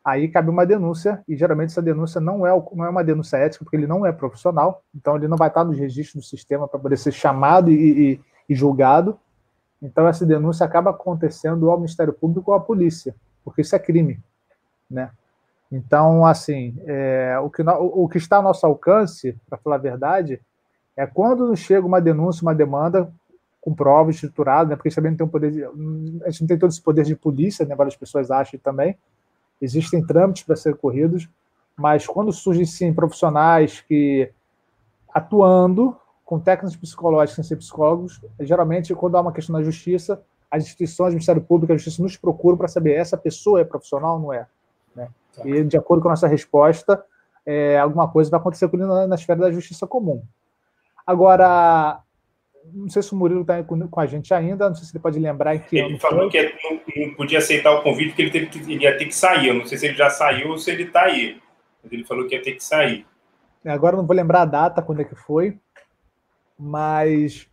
[0.03, 3.65] aí cabe uma denúncia, e geralmente essa denúncia não é, não é uma denúncia ética,
[3.65, 6.79] porque ele não é profissional, então ele não vai estar nos registros do sistema para
[6.79, 9.19] poder ser chamado e, e, e, julgado.
[9.81, 14.19] Então, essa denúncia acaba acontecendo ao Ministério Público ou à polícia, porque isso é crime.
[14.89, 15.09] Né?
[15.71, 19.79] Então, assim, é, o, que, o, o que está ao nosso alcance, para falar a
[19.79, 20.39] verdade,
[20.95, 23.11] é quando chega uma denúncia, uma demanda
[23.61, 26.41] com prova estruturada, né, porque a gente também não tem um poder, de, a gente
[26.41, 28.95] não tem todo esse poder de polícia, né, várias pessoas acham também,
[29.59, 31.27] existem trâmites para serem corridos,
[31.75, 34.31] mas quando surgem sim profissionais que
[35.13, 40.63] atuando com técnicos psicológicos sem ser psicólogos, geralmente quando há uma questão na justiça, as
[40.63, 44.21] instituições, o Ministério Público, a Justiça nos procuram para saber essa pessoa é profissional ou
[44.21, 44.47] não é.
[44.95, 45.09] Né?
[45.35, 45.47] Tá.
[45.47, 47.03] E de acordo com a nossa resposta,
[47.45, 50.21] é, alguma coisa vai acontecer na, na esfera da justiça comum.
[51.05, 51.99] Agora,
[52.73, 55.19] não sei se o Murilo está com, a gente ainda, não sei se ele pode
[55.19, 56.41] lembrar em que Ele falou foi.
[56.41, 59.15] que não, não, podia aceitar o convite, porque ele, teve que, ele ia ter que
[59.15, 59.49] sair.
[59.49, 61.39] Eu não sei se ele já saiu ou se ele está aí.
[61.83, 63.05] Mas ele falou que ia ter que sair.
[63.63, 65.57] É, agora não vou lembrar a data, quando é que foi,
[66.57, 67.47] mas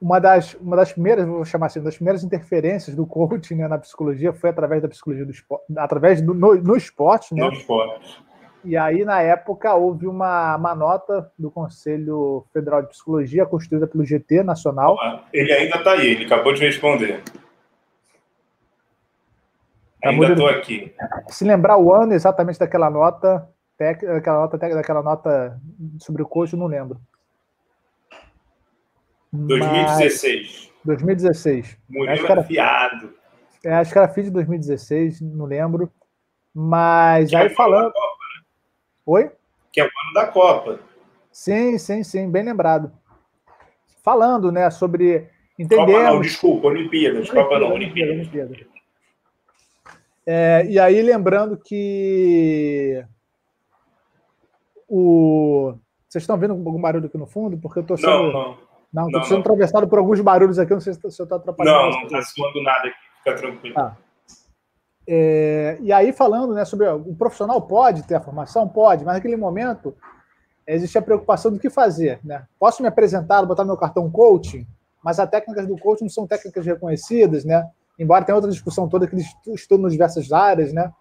[0.00, 3.78] uma das, uma das primeiras, vou chamar assim, das primeiras interferências do coaching né, na
[3.78, 7.44] psicologia foi através da psicologia do esporte, através do no, no esporte, né?
[7.44, 8.22] No esporte.
[8.64, 14.04] E aí, na época, houve uma, uma nota do Conselho Federal de Psicologia, construída pelo
[14.04, 14.96] GT Nacional.
[15.32, 17.22] Ele ainda está aí, ele acabou de responder.
[20.00, 20.94] Tá ainda estou aqui.
[21.28, 23.48] Se lembrar o ano exatamente daquela nota,
[23.78, 25.60] daquela nota, daquela nota
[25.98, 27.00] sobre o coach, eu não lembro.
[29.32, 30.70] 2016.
[30.84, 30.98] Mas...
[30.98, 31.78] 2016.
[31.88, 33.14] Murilo era, fiado.
[33.64, 35.90] É, acho que era fim de 2016, não lembro.
[36.54, 37.92] Mas aí falando.
[39.06, 39.30] Oi?
[39.72, 40.80] Que é o ano da Copa.
[41.30, 42.92] Sim, sim, sim, bem lembrado.
[44.02, 45.86] Falando, né, sobre entender.
[45.86, 48.16] Copa não, desculpa, Olimpíadas, Copa não, Olimpíadas.
[48.16, 48.56] Olimpíada.
[50.26, 53.04] É, e aí, lembrando que
[54.88, 55.74] o.
[56.08, 57.56] Vocês estão vendo algum barulho aqui no fundo?
[57.58, 58.10] Porque eu estou sendo.
[58.10, 58.72] Não, não.
[58.92, 59.40] Não, estou sendo não.
[59.40, 61.90] atravessado por alguns barulhos aqui, não sei se eu estou atrapalhando.
[61.90, 63.74] Não, não está suando nada aqui, fica tranquilo.
[63.78, 63.96] Ah.
[65.06, 68.68] É, e aí, falando né, sobre o profissional pode ter a formação?
[68.68, 69.94] Pode, mas naquele momento
[70.66, 72.20] existe a preocupação do que fazer.
[72.24, 72.44] Né?
[72.58, 74.66] Posso me apresentar, botar meu cartão coaching,
[75.02, 77.68] mas as técnicas do coaching não são técnicas reconhecidas, né?
[77.98, 80.72] embora tenha outra discussão toda que eles estudam nas diversas áreas.
[80.72, 80.92] Né?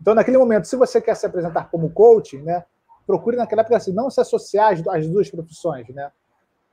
[0.00, 2.64] Então, naquele momento, se você quer se apresentar como coaching, né,
[3.06, 5.88] procure naquela época assim, não se associar às, duas profissões.
[5.88, 6.10] Né?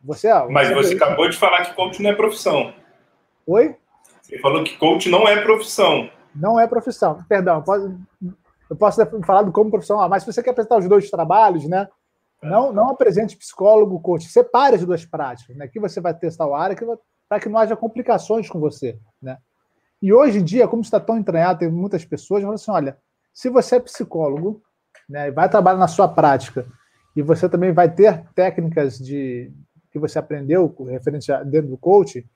[0.04, 2.74] Você, mas você, você acabou de falar que coaching não é profissão.
[3.46, 3.76] Oi?
[4.22, 6.10] Você falou que coaching não é profissão.
[6.36, 7.24] Não é profissão.
[7.28, 7.64] Perdão,
[8.70, 11.88] eu posso, falar como profissão, mas se você quer apresentar os dois trabalhos, né?
[12.42, 14.28] Não, não apresente psicólogo, coach.
[14.28, 15.56] Separe as duas práticas.
[15.56, 15.64] Né?
[15.64, 16.76] Aqui você vai testar o área
[17.30, 19.00] para que não haja complicações com você.
[19.22, 19.38] Né?
[20.02, 22.98] E hoje em dia, como está tão entranhado, tem muitas pessoas que falam assim: olha,
[23.34, 24.62] se você é psicólogo,
[25.10, 26.66] né, vai trabalhar na sua prática,
[27.16, 29.52] e você também vai ter técnicas de
[29.92, 32.28] que você aprendeu referente a, dentro do coach,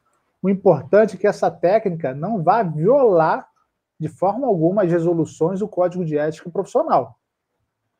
[0.41, 3.47] o importante é que essa técnica não vá violar
[3.99, 7.17] de forma alguma as resoluções do código de ética profissional.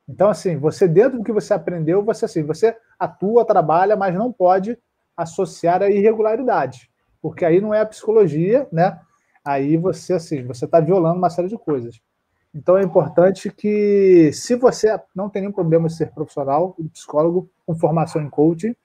[0.07, 4.31] Então, assim, você dentro do que você aprendeu, você assim, você atua, trabalha, mas não
[4.31, 4.77] pode
[5.17, 6.89] associar a irregularidade.
[7.21, 8.99] porque aí não é a psicologia, né?
[9.43, 11.99] Aí você assim, você está violando uma série de coisas.
[12.53, 17.75] Então é importante que, se você não tem nenhum problema de ser profissional, psicólogo com
[17.75, 18.75] formação em coaching,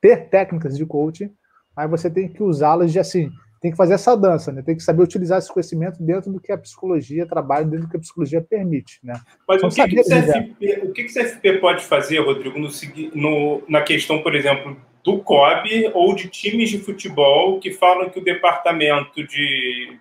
[0.00, 1.32] ter técnicas de coaching,
[1.76, 3.30] aí você tem que usá-las de assim,
[3.60, 4.62] tem que fazer essa dança, né?
[4.62, 7.96] Tem que saber utilizar esse conhecimento dentro do que a psicologia trabalha, dentro do que
[7.96, 9.20] a psicologia permite, né?
[9.46, 12.68] Mas o que, que, o, CFP, o que, que o CFP pode fazer, Rodrigo, no,
[13.14, 18.18] no, na questão, por exemplo, do COB ou de times de futebol que falam que
[18.18, 19.98] o departamento de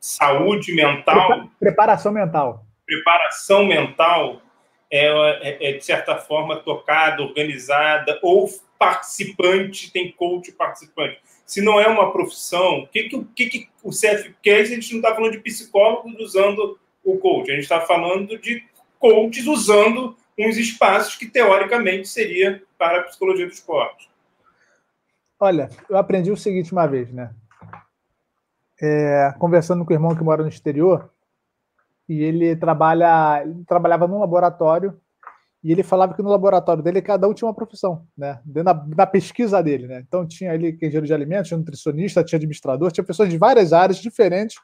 [0.00, 1.48] saúde mental.
[1.58, 2.64] Preparação mental.
[2.86, 4.42] Preparação mental
[4.90, 11.18] é, é, é de certa forma tocada, organizada, ou participante, tem coach participante.
[11.50, 14.60] Se não é uma profissão, o que, que, que, que o CF quer?
[14.60, 18.62] A gente não está falando de psicólogos usando o coach, a gente está falando de
[19.00, 24.08] coaches usando uns espaços que teoricamente seria para a psicologia do esporte.
[25.40, 27.34] Olha, eu aprendi o seguinte uma vez, né?
[28.80, 31.10] É, conversando com o irmão que mora no exterior,
[32.08, 34.96] e ele trabalha, ele trabalhava num laboratório,
[35.62, 38.40] e ele falava que no laboratório dele cada um tinha uma profissão, né?
[38.46, 40.02] Na, na pesquisa dele, né?
[40.06, 43.98] Então tinha ali engenheiro de alimentos, tinha nutricionista, tinha administrador, tinha pessoas de várias áreas
[43.98, 44.56] diferentes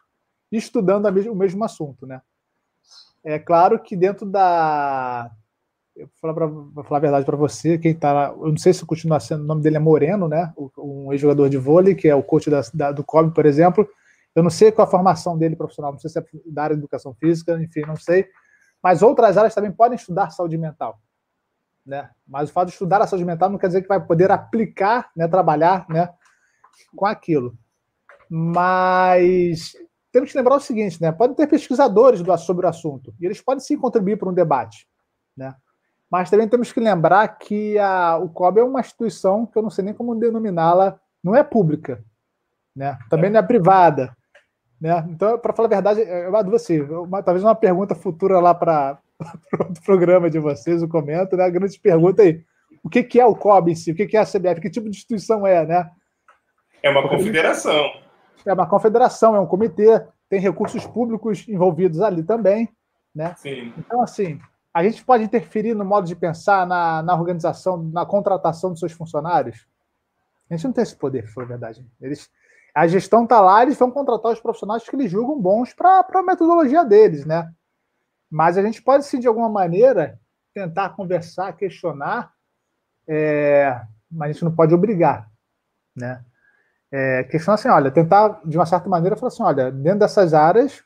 [0.50, 2.20] estudando o mesmo assunto, né?
[3.22, 5.30] É claro que dentro da
[5.96, 8.72] eu vou falar, pra, vou falar a verdade para você, quem tá eu não sei
[8.72, 10.52] se continua sendo, o nome dele é Moreno, né?
[10.78, 13.88] Um ex-jogador de vôlei, que é o coach da, da, do COB, por exemplo.
[14.34, 16.80] Eu não sei qual a formação dele profissional, não sei se é da área de
[16.80, 18.26] educação física, enfim, não sei.
[18.86, 21.00] Mas outras áreas também podem estudar saúde mental.
[21.84, 22.08] Né?
[22.24, 25.10] Mas o fato de estudar a saúde mental não quer dizer que vai poder aplicar,
[25.16, 26.08] né, trabalhar né,
[26.94, 27.58] com aquilo.
[28.30, 29.72] Mas
[30.12, 31.10] temos que lembrar o seguinte, né?
[31.10, 34.86] Podem ter pesquisadores sobre o assunto, e eles podem sim contribuir para um debate.
[35.36, 35.52] Né?
[36.08, 39.70] Mas também temos que lembrar que a, o COB é uma instituição que eu não
[39.70, 42.04] sei nem como denominá-la, não é pública,
[42.72, 42.96] né?
[43.10, 44.15] também não é privada.
[44.80, 45.06] Né?
[45.08, 48.98] Então, para falar a verdade, eu de você, uma, talvez uma pergunta futura lá para
[49.60, 51.44] o programa de vocês, o comento, né?
[51.44, 52.44] a grande pergunta aí,
[52.84, 53.90] o que, que é o COB em si?
[53.90, 54.60] O que, que é a CBF?
[54.60, 55.66] Que tipo de instituição é?
[55.66, 55.90] Né?
[56.82, 57.90] É uma confederação.
[58.44, 62.68] É uma confederação, é um comitê, tem recursos públicos envolvidos ali também.
[63.14, 63.34] Né?
[63.38, 63.72] Sim.
[63.78, 64.38] Então, assim,
[64.72, 68.92] a gente pode interferir no modo de pensar, na, na organização, na contratação dos seus
[68.92, 69.66] funcionários?
[70.50, 71.84] A gente não tem esse poder, foi verdade.
[72.00, 72.30] Eles,
[72.76, 76.22] a gestão está lá, eles vão contratar os profissionais que eles julgam bons para a
[76.22, 77.50] metodologia deles, né?
[78.30, 80.20] Mas a gente pode, sim, de alguma maneira,
[80.52, 82.34] tentar conversar, questionar,
[83.08, 83.80] é,
[84.12, 85.26] mas a gente não pode obrigar,
[85.96, 86.22] né?
[86.92, 90.84] É, questionar assim, olha, tentar, de uma certa maneira, falar assim, olha, dentro dessas áreas,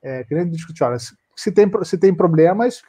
[0.00, 2.80] é, querendo discutir, olha, se tem, se tem problemas,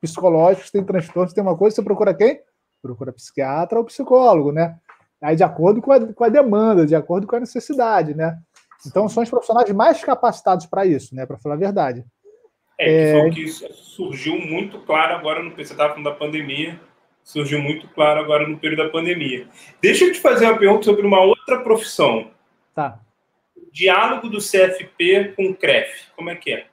[0.00, 2.42] psicológicos, tem transtornos, tem uma coisa, você procura quem?
[2.82, 4.80] Procura psiquiatra ou psicólogo, né?
[5.24, 8.38] Aí de acordo com a, com a demanda, de acordo com a necessidade, né?
[8.86, 11.24] Então são os profissionais mais capacitados para isso, né?
[11.24, 12.04] Para falar a verdade.
[12.78, 13.30] É, é...
[13.30, 16.78] que surgiu muito claro agora no você estava falando da pandemia,
[17.22, 19.48] surgiu muito claro agora no período da pandemia.
[19.80, 22.30] Deixa eu te fazer uma pergunta sobre uma outra profissão.
[22.74, 23.00] Tá.
[23.72, 26.66] Diálogo do CFP com o CREF, como é que é?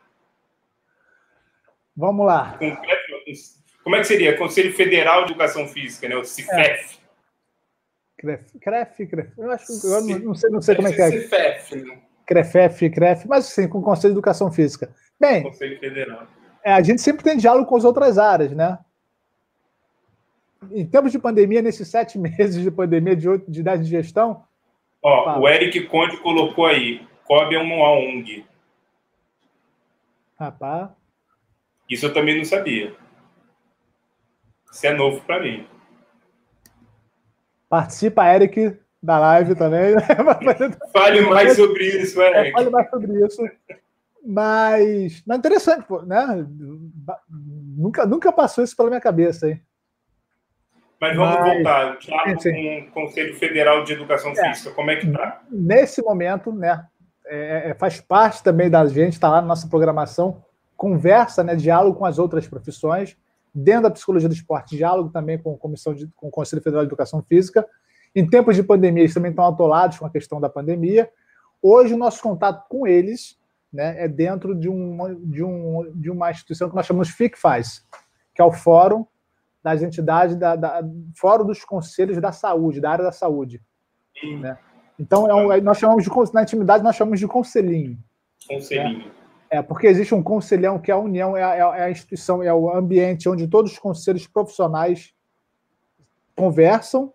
[1.95, 2.59] Vamos lá.
[3.83, 4.37] Como é que seria?
[4.37, 6.17] Conselho Federal de Educação Física, né?
[6.17, 6.97] O CIFEF.
[6.97, 7.00] É.
[8.21, 9.31] CREF, CREF, CREF.
[9.35, 11.09] Eu acho que eu não sei, não sei como é que é.
[11.09, 11.97] CIFEF, né?
[12.27, 14.93] CREFEF, CREF, mas sim, com o Conselho de Educação Física.
[15.19, 16.27] Bem, Conselho Federal.
[16.63, 18.77] É, a gente sempre tem diálogo com as outras áreas, né?
[20.71, 24.43] Em tempos de pandemia, nesses sete meses de pandemia de, de idade de gestão.
[25.01, 25.39] Ó, fala.
[25.39, 28.45] o Eric Conde colocou aí: COB é uma ONG.
[30.39, 30.91] Rapaz.
[31.89, 32.95] Isso eu também não sabia.
[34.71, 35.67] Isso é novo para mim.
[37.71, 39.95] Participa, Eric, da live também.
[40.91, 42.49] fale mais sobre isso, Eric.
[42.49, 43.41] É, fale mais sobre isso.
[44.25, 46.45] Mas, mas interessante, pô, né?
[47.29, 49.61] Nunca, nunca passou isso pela minha cabeça, hein?
[50.99, 51.97] Mas vamos mas, voltar.
[51.99, 55.41] Tiago, com o Conselho Federal de Educação é, Física, como é que está?
[55.49, 56.85] Nesse momento, né?
[57.25, 60.43] É, é, faz parte também da gente, está lá na nossa programação,
[60.75, 63.15] conversa, né, diálogo com as outras profissões,
[63.53, 66.89] dentro da psicologia do esporte, diálogo também com, comissão de, com o Conselho Federal de
[66.89, 67.67] Educação Física.
[68.15, 71.09] Em tempos de pandemia, eles também estão atolados com a questão da pandemia.
[71.61, 73.37] Hoje, o nosso contato com eles
[73.71, 77.85] né, é dentro de, um, de, um, de uma instituição que nós chamamos FICFAS,
[78.33, 79.05] que é o Fórum
[79.63, 80.81] das Entidades, da, da,
[81.15, 83.61] Fórum dos Conselhos da Saúde, da área da saúde.
[84.39, 84.57] Né?
[84.99, 87.97] Então, é um, nós chamamos de, na intimidade, nós chamamos de conselhinho.
[88.47, 89.05] Conselhinho.
[89.05, 89.20] Né?
[89.51, 92.53] É, porque existe um conselhão que é a união, é a, é a, instituição, é
[92.53, 95.13] o ambiente onde todos os conselhos profissionais
[96.33, 97.13] conversam,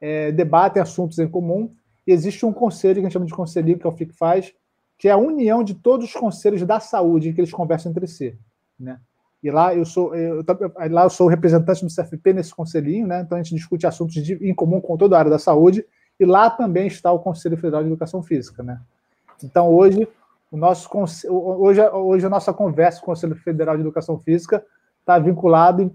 [0.00, 1.72] é, debatem assuntos em comum,
[2.04, 4.52] e existe um conselho que a gente chama de conselho, que é o FIC faz,
[4.98, 8.36] que é a união de todos os conselhos da saúde que eles conversam entre si,
[8.78, 8.98] né?
[9.40, 10.44] E lá eu sou eu,
[10.90, 13.20] lá eu sou o representante do CFP nesse conselhinho, né?
[13.20, 15.86] Então a gente discute assuntos de, em comum com toda a área da saúde
[16.18, 18.80] e lá também está o Conselho Federal de Educação Física, né?
[19.44, 20.08] Então hoje
[20.50, 20.88] o nosso
[21.28, 24.64] hoje hoje a nossa conversa com o Conselho Federal de Educação Física
[25.00, 25.92] está vinculado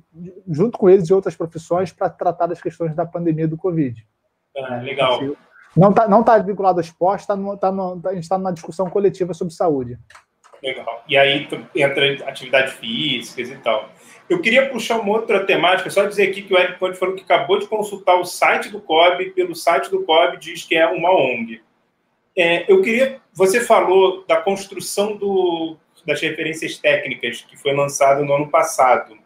[0.47, 4.05] junto com eles e outras profissões para tratar das questões da pandemia do Covid.
[4.57, 5.19] Ah, legal.
[5.75, 8.53] Não está não tá vinculado ao esporte, tá no, tá no, a gente está numa
[8.53, 9.97] discussão coletiva sobre saúde.
[10.61, 11.03] Legal.
[11.07, 13.89] E aí entra atividade físicas e tal.
[14.29, 17.23] Eu queria puxar uma outra temática, só dizer aqui que o Eric Conte falou que
[17.23, 21.11] acabou de consultar o site do COB, pelo site do COB diz que é uma
[21.11, 21.61] ONG.
[22.36, 23.19] É, eu queria.
[23.34, 29.17] Você falou da construção do, das referências técnicas que foi lançado no ano passado.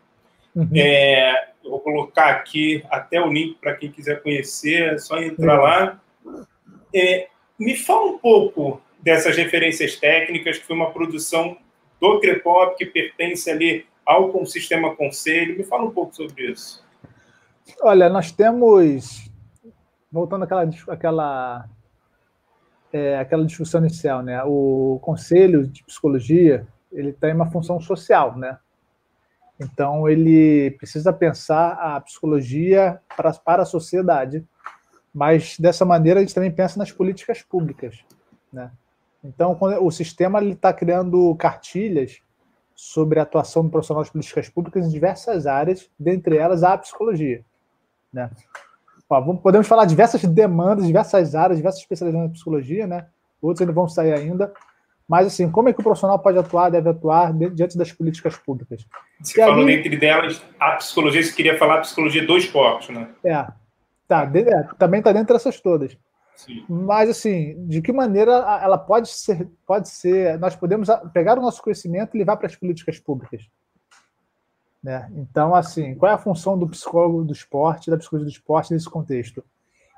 [0.56, 0.70] Uhum.
[0.76, 5.64] É, vou colocar aqui até o link para quem quiser conhecer, é só entrar uhum.
[5.64, 6.02] lá.
[6.94, 7.28] É,
[7.60, 11.58] me fala um pouco dessas referências técnicas, que foi uma produção
[12.00, 15.58] do Crepop, que pertence ali ao Sistema Conselho.
[15.58, 16.86] Me fala um pouco sobre isso.
[17.82, 19.30] Olha, nós temos,
[20.12, 21.70] voltando àquela, àquela,
[22.92, 24.42] é, àquela discussão inicial, né?
[24.44, 28.58] o Conselho de Psicologia ele tem uma função social, né?
[29.60, 34.46] Então, ele precisa pensar a psicologia para, para a sociedade,
[35.14, 38.04] mas dessa maneira a gente também pensa nas políticas públicas,
[38.54, 38.72] né?
[39.24, 42.22] Então, quando o sistema está criando cartilhas
[42.76, 47.44] sobre a atuação do profissional de políticas públicas em diversas áreas, dentre elas a psicologia.
[48.14, 48.30] Né?
[49.10, 53.08] Ó, podemos falar de diversas demandas, diversas áreas, diversas especializações na psicologia, né?
[53.42, 54.52] outros ainda vão sair ainda.
[55.08, 58.86] Mas, assim, como é que o profissional pode atuar, deve atuar diante das políticas públicas?
[59.22, 59.78] Você e falou ali...
[59.78, 63.08] dentre delas a psicologia, você queria falar a psicologia do esporte, né?
[63.24, 63.48] É,
[64.06, 65.98] tá, é, também está dentro dessas todas.
[66.36, 66.66] Sim.
[66.68, 68.32] Mas, assim, de que maneira
[68.62, 72.56] ela pode ser, pode ser, nós podemos pegar o nosso conhecimento e levar para as
[72.56, 73.48] políticas públicas.
[74.88, 75.12] Né?
[75.18, 78.90] Então, assim, qual é a função do psicólogo do esporte, da psicologia do esporte nesse
[78.90, 79.44] contexto?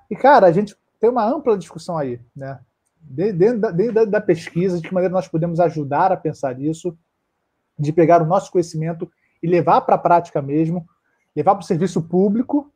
[0.10, 2.60] E, cara, a gente tem uma ampla discussão aí, né?
[3.00, 6.98] Dentro da, dentro da pesquisa, de que maneira nós podemos ajudar a pensar isso,
[7.78, 9.08] de pegar o nosso conhecimento
[9.44, 10.90] e levar para a prática mesmo,
[11.36, 12.74] levar para o serviço público,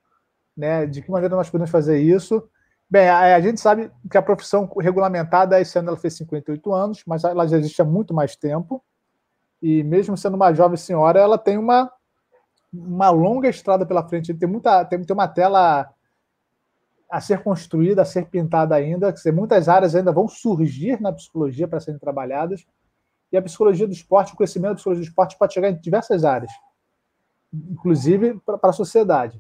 [0.56, 0.86] né?
[0.86, 2.48] De que maneira nós podemos fazer isso
[2.88, 7.04] Bem, a, a, gente sabe que a profissão regulamentada, esse ano ela fez 58 anos,
[7.08, 8.84] mas ela já existe há muito mais tempo.
[9.60, 11.92] E mesmo sendo uma jovem senhora, ela tem uma,
[12.74, 14.34] uma longa estrada pela frente.
[14.34, 15.94] Tem, muita, tem, tem uma tela
[17.10, 19.12] a ser construída, a ser pintada ainda.
[19.14, 22.66] Dizer, muitas áreas ainda vão surgir na psicologia para serem trabalhadas.
[23.32, 26.24] E a psicologia do esporte, o conhecimento da psicologia do esporte pode chegar em diversas
[26.24, 26.52] áreas,
[27.52, 29.40] inclusive para a sociedade.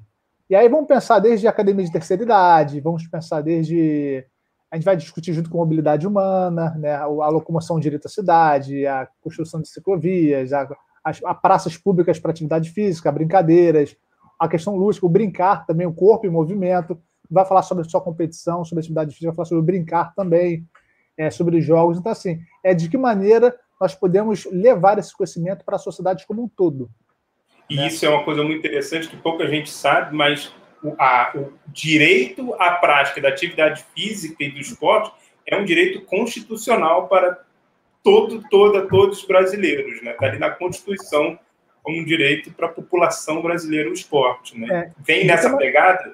[0.50, 4.26] E aí vamos pensar desde academia de terceira idade, vamos pensar desde.
[4.70, 8.86] A gente vai discutir junto com a mobilidade humana, né, a, locomoção direita à cidade,
[8.88, 10.68] a construção de ciclovias, a,
[11.04, 13.95] as a praças públicas para atividade física, brincadeiras,
[14.39, 16.99] a questão lúdica, o brincar também, o corpo em movimento.
[17.30, 20.66] Vai falar sobre sua competição, sobre atividade física, vai falar sobre brincar também,
[21.18, 21.97] é, sobre os jogos.
[21.97, 26.43] Então, assim, é de que maneira nós podemos levar esse conhecimento para a sociedade como
[26.43, 26.89] um todo.
[27.70, 27.88] E né?
[27.88, 32.54] isso é uma coisa muito interessante que pouca gente sabe, mas o, a, o direito
[32.56, 35.12] à prática da atividade física e do esporte
[35.45, 37.43] é um direito constitucional para
[38.04, 40.12] todo, toda, todos os brasileiros, né?
[40.12, 41.39] Está ali na Constituição
[41.82, 44.68] como um direito para a população brasileira o esporte, né?
[44.72, 44.91] É.
[44.99, 45.58] Vem nessa uma...
[45.58, 46.14] pegada?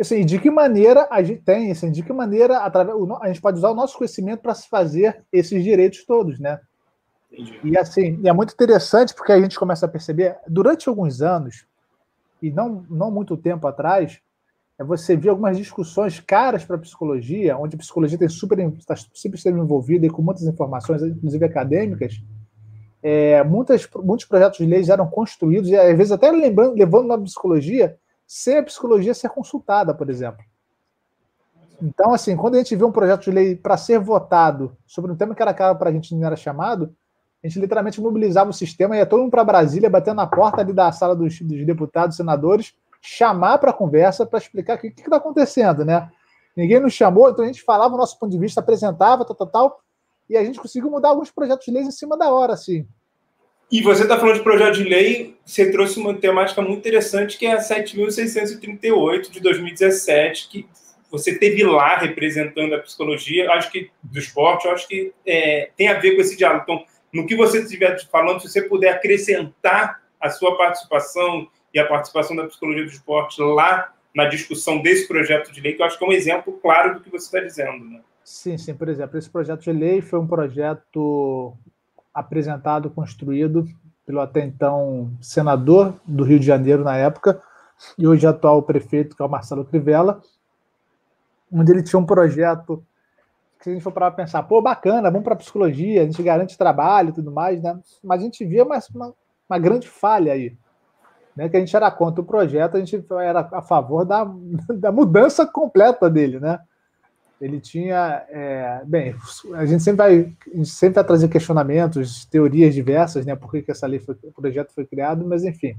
[0.00, 3.58] Assim, de que maneira a gente tem, assim, de que maneira através, a gente pode
[3.58, 6.60] usar o nosso conhecimento para se fazer esses direitos todos, né?
[7.30, 7.60] Entendi.
[7.64, 11.66] E assim, é muito interessante porque a gente começa a perceber, durante alguns anos,
[12.40, 14.20] e não, não muito tempo atrás,
[14.82, 19.38] você vê algumas discussões caras para a psicologia, onde a psicologia tem super, está sempre
[19.38, 22.20] esteve envolvida e com muitas informações, inclusive acadêmicas.
[23.00, 27.18] É, muitas, muitos projetos de leis eram construídos, e às vezes até lembrando, levando na
[27.18, 27.96] psicologia,
[28.26, 30.42] sem a psicologia ser consultada, por exemplo.
[31.80, 35.16] Então, assim, quando a gente vê um projeto de lei para ser votado sobre um
[35.16, 36.94] tema que era caro para a gente não era chamado,
[37.42, 40.72] a gente literalmente mobilizava o sistema, ia todo mundo para Brasília, batendo na porta ali
[40.72, 42.74] da sala dos, dos deputados, senadores,
[43.04, 46.10] chamar para conversa para explicar o que está acontecendo, né?
[46.56, 49.46] Ninguém nos chamou, então a gente falava o nosso ponto de vista, apresentava, tal, tal,
[49.46, 49.80] tal,
[50.28, 52.86] e a gente conseguiu mudar alguns projetos de lei em cima da hora, assim.
[53.70, 57.44] E você está falando de projeto de lei, você trouxe uma temática muito interessante, que
[57.44, 60.68] é a 7.638 de 2017, que
[61.10, 65.98] você teve lá representando a psicologia, acho que do esporte, acho que é, tem a
[65.98, 66.62] ver com esse diálogo.
[66.62, 71.86] Então, no que você estiver falando, se você puder acrescentar a sua participação e a
[71.86, 75.98] participação da psicologia do esporte lá na discussão desse projeto de lei, que eu acho
[75.98, 77.84] que é um exemplo claro do que você está dizendo.
[77.84, 78.00] Né?
[78.22, 78.72] Sim, sim.
[78.72, 81.52] Por exemplo, esse projeto de lei foi um projeto
[82.14, 83.66] apresentado, construído
[84.06, 87.42] pelo até então senador do Rio de Janeiro na época,
[87.98, 90.22] e hoje atual prefeito, que é o Marcelo Crivella,
[91.52, 92.84] onde ele tinha um projeto
[93.60, 97.08] que a gente for para pensar, pô, bacana, vamos para psicologia, a gente garante trabalho
[97.08, 97.80] e tudo mais, né?
[98.02, 99.14] Mas a gente via uma, uma,
[99.48, 100.54] uma, grande falha aí,
[101.36, 101.48] né?
[101.48, 104.24] Que a gente era contra o projeto, a gente era a favor da,
[104.74, 106.58] da mudança completa dele, né?
[107.40, 109.14] Ele tinha, é, bem,
[109.54, 113.34] a gente sempre vai, gente sempre vai trazer questionamentos, teorias diversas, né?
[113.34, 115.76] Por que, que essa lei, foi, o projeto foi criado, mas enfim,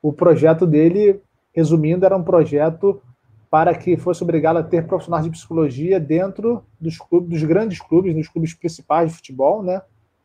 [0.00, 1.20] o projeto dele,
[1.52, 3.02] resumindo, era um projeto
[3.50, 8.14] para que fosse obrigado a ter profissionais de psicologia dentro dos clubes, dos grandes clubes,
[8.14, 9.82] dos clubes principais de futebol, né?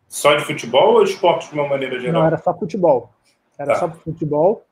[0.08, 2.22] Só de futebol ou esporte de uma maneira geral?
[2.22, 3.12] Não, era só futebol.
[3.60, 3.80] Era tá.
[3.80, 4.64] só futebol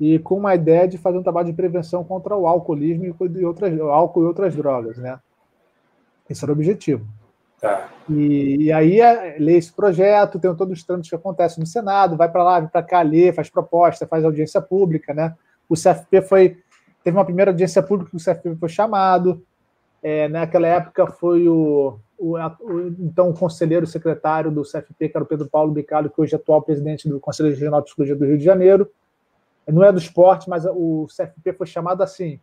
[0.00, 3.80] e com uma ideia de fazer um trabalho de prevenção contra o alcoolismo e outras,
[3.80, 5.18] álcool e outras drogas, né?
[6.28, 7.06] Esse era o objetivo.
[7.60, 7.88] Tá.
[8.10, 12.16] E, e aí é, lê esse projeto, tem todos os trâmites que acontecem no Senado,
[12.16, 15.34] vai para lá, vai para cá, lê, faz proposta, faz audiência pública, né?
[15.68, 16.62] O CFP foi
[17.02, 19.44] Teve uma primeira audiência pública que o CFP foi chamado.
[20.02, 25.26] É, naquela época foi o, o, o, então conselheiro secretário do CFP, que era o
[25.26, 28.38] Pedro Paulo Bicalho, que hoje é atual presidente do Conselho Regional de Psicologia do Rio
[28.38, 28.88] de Janeiro.
[29.66, 32.38] Não é do esporte, mas o CFP foi chamado assim,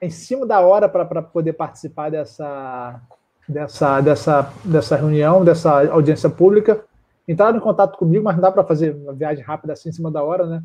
[0.00, 3.00] em cima da hora para poder participar dessa,
[3.46, 6.82] dessa, dessa, dessa reunião, dessa audiência pública.
[7.26, 10.10] Entraram em contato comigo, mas não dá para fazer uma viagem rápida assim em cima
[10.10, 10.62] da hora, né?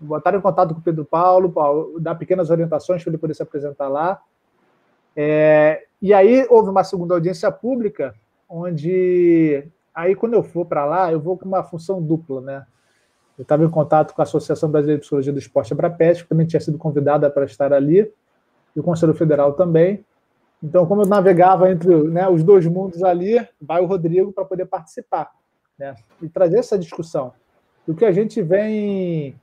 [0.00, 3.42] botaram em contato com o Pedro Paulo, Paulo dar pequenas orientações para ele poder se
[3.42, 4.20] apresentar lá.
[5.20, 8.14] É, e aí houve uma segunda audiência pública,
[8.48, 12.64] onde aí quando eu for para lá, eu vou com uma função dupla, né?
[13.36, 16.46] Eu estava em contato com a Associação Brasileira de Psicologia do Esporte, Abrapest, que também
[16.46, 18.08] tinha sido convidada para estar ali,
[18.76, 20.04] e o Conselho Federal também.
[20.62, 24.66] Então, como eu navegava entre né, os dois mundos ali, vai o Rodrigo para poder
[24.66, 25.32] participar
[25.76, 27.32] né, e trazer essa discussão.
[27.88, 29.34] O que a gente vem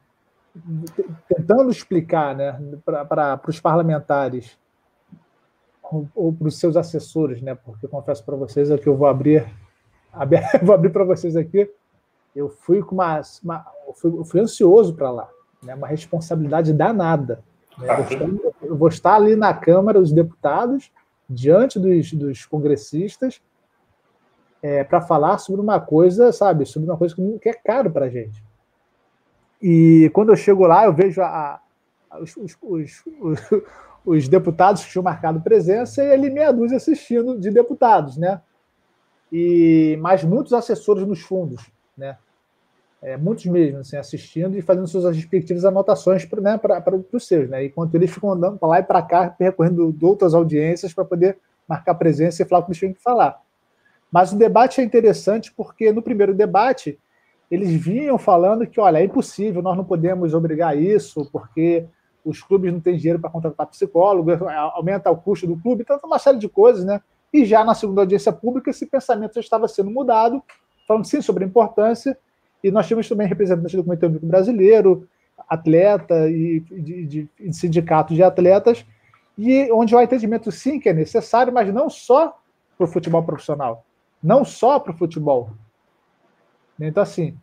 [1.27, 4.57] tentando explicar né, para os parlamentares
[6.15, 9.45] ou, para os seus assessores, né, porque confesso para vocês é que eu vou abrir,
[10.11, 11.69] abrir vou abrir para vocês aqui,
[12.35, 15.29] eu fui com uma, uma eu fui, eu fui ansioso para lá,
[15.63, 17.43] né, uma responsabilidade danada.
[17.77, 18.29] Né, eu, vou estar,
[18.63, 20.91] eu vou estar ali na Câmara dos Deputados,
[21.29, 23.41] diante dos, dos congressistas,
[24.61, 28.09] é, para falar sobre uma coisa, sabe, sobre uma coisa que é caro para a
[28.09, 28.43] gente.
[29.61, 31.59] E quando eu chego lá, eu vejo a,
[32.09, 33.03] a, os, os, os,
[34.05, 38.41] os, deputados que tinham marcado presença e ali meia dúzia assistindo de deputados, né?
[39.31, 42.17] E mais muitos assessores nos fundos, né?
[43.01, 46.59] É, muitos mesmo, assim, assistindo e fazendo suas respectivas anotações para né,
[47.11, 47.65] os seus, né?
[47.65, 51.37] Enquanto eles ficam andando para lá e para cá, percorrendo outras audiências para poder
[51.67, 53.39] marcar presença e falar o que eles tinham que falar.
[54.11, 56.97] Mas o debate é interessante porque no primeiro debate
[57.49, 61.85] eles vinham falando que, olha, é impossível, nós não podemos obrigar isso, porque
[62.25, 64.31] os clubes não têm dinheiro para contratar psicólogo,
[64.73, 66.99] aumenta o custo do clube, então uma série de coisas, né?
[67.31, 70.41] E já na segunda audiência pública, esse pensamento já estava sendo mudado,
[70.87, 72.17] falando sim sobre a importância,
[72.63, 75.07] e nós tínhamos também representantes do Comitê Olímpico Brasileiro,
[75.47, 78.85] atleta e de, de, de sindicatos de atletas,
[79.37, 82.37] e onde o entendimento sim que é necessário, mas não só
[82.77, 83.85] para o futebol profissional,
[84.23, 85.51] não só para o futebol,
[86.79, 87.37] então, assim,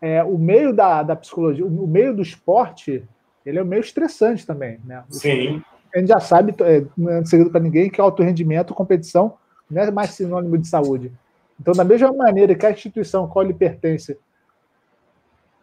[0.00, 3.04] é, o meio da, da psicologia, o meio do esporte,
[3.48, 5.02] ele é meio estressante também, né?
[5.10, 5.62] Sim.
[5.94, 9.38] A gente já sabe, é, não é segredo para ninguém, que alto rendimento, competição,
[9.70, 11.12] não é mais sinônimo de saúde.
[11.58, 14.18] Então, da mesma maneira que a instituição a qual ele pertence,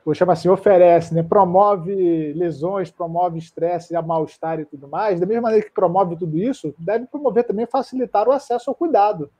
[0.03, 5.43] vou chamar assim, oferece, né, promove lesões, promove estresse, mal-estar e tudo mais, da mesma
[5.43, 9.31] maneira que promove tudo isso, deve promover também facilitar o acesso ao cuidado.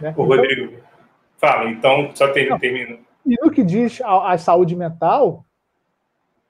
[0.00, 0.10] Né?
[0.10, 0.82] Ô, então, Rodrigo,
[1.38, 2.98] fala, então, só termina.
[3.26, 5.44] E no que diz a, a saúde mental,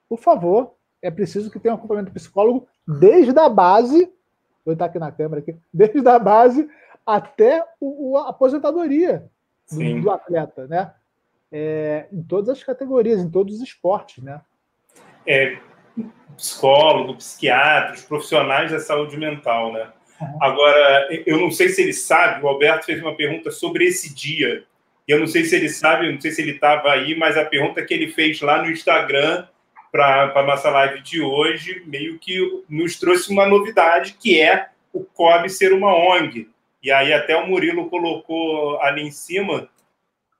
[0.08, 4.10] por favor, é preciso que tenha um acompanhamento psicólogo desde a base,
[4.64, 6.68] vou estar aqui na câmera aqui, desde a base
[7.06, 9.26] até o, a aposentadoria
[9.70, 10.92] do, do, atleta, né?
[11.52, 14.40] É, em todas as categorias, em todos os esportes, né?
[15.26, 15.58] É,
[16.36, 19.92] psicólogo, psiquiatras, profissionais da saúde mental, né?
[20.20, 20.38] Uhum.
[20.40, 24.64] Agora, eu não sei se ele sabe, o Alberto fez uma pergunta sobre esse dia
[25.10, 27.84] eu não sei se ele sabe, não sei se ele estava aí, mas a pergunta
[27.84, 29.44] que ele fez lá no Instagram
[29.90, 35.04] para a nossa live de hoje meio que nos trouxe uma novidade, que é o
[35.04, 36.48] COB ser uma ONG.
[36.82, 39.68] E aí até o Murilo colocou ali em cima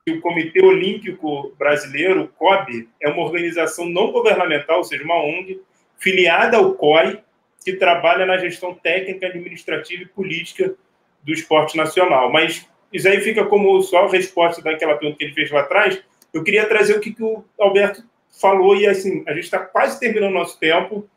[0.04, 5.22] que o Comitê Olímpico Brasileiro, o COB, é uma organização não governamental, ou seja, uma
[5.22, 5.60] ONG,
[5.98, 7.20] filiada ao COI,
[7.62, 10.74] que trabalha na gestão técnica, administrativa e política
[11.22, 12.32] do esporte nacional.
[12.32, 16.02] Mas isso aí fica como só a resposta daquela pergunta que ele fez lá atrás.
[16.32, 18.02] Eu queria trazer o que, que o Alberto
[18.40, 21.08] falou, e assim, a gente está quase terminando o nosso tempo,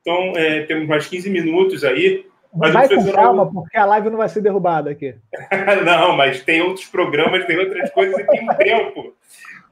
[0.00, 2.26] então é, temos mais 15 minutos aí.
[2.54, 5.14] Mas vai com calma, porque a live não vai ser derrubada aqui.
[5.84, 9.14] não, mas tem outros programas, tem outras coisas e tem um tempo.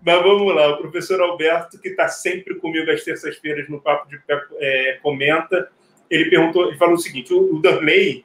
[0.05, 4.19] Mas vamos lá, o professor Alberto, que está sempre comigo às terças-feiras no Papo de
[4.19, 5.69] Pé, é, comenta,
[6.11, 8.25] ele perguntou, ele falou o seguinte, o, o Darley,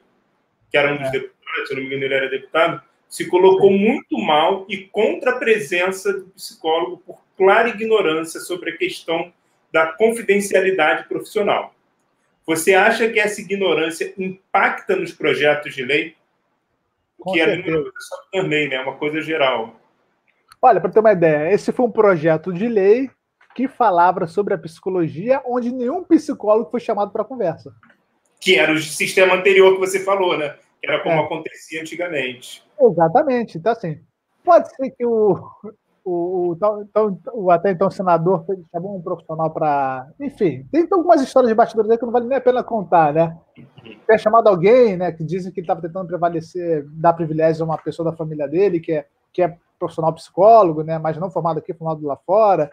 [0.70, 1.10] que era um dos é.
[1.12, 5.38] deputados, se não me engano ele era deputado, se colocou muito mal e contra a
[5.38, 9.32] presença do psicólogo por clara ignorância sobre a questão
[9.72, 11.74] da confidencialidade profissional.
[12.46, 16.16] Você acha que essa ignorância impacta nos projetos de lei?
[17.18, 18.80] Com que é é só tornei, né?
[18.80, 19.76] Uma coisa geral.
[20.60, 23.10] Olha, para ter uma ideia, esse foi um projeto de lei
[23.54, 27.72] que falava sobre a psicologia, onde nenhum psicólogo foi chamado para conversa.
[28.40, 30.56] Que era o sistema anterior que você falou, né?
[30.80, 31.24] Que era como é.
[31.24, 32.62] acontecia antigamente.
[32.80, 33.58] Exatamente.
[33.58, 34.00] Então, assim,
[34.42, 35.38] pode ser que o,
[36.04, 40.08] o, o, o, até então senador chamou um profissional para.
[40.20, 43.38] Enfim, tem algumas histórias de bastidores aí que não vale nem a pena contar, né?
[44.06, 47.78] Tem chamado alguém, né, que dizem que ele estava tentando prevalecer, dar privilégio a uma
[47.78, 51.72] pessoa da família dele, que é, que é profissional psicólogo, né, mas não formado aqui,
[51.72, 52.70] formado lá fora.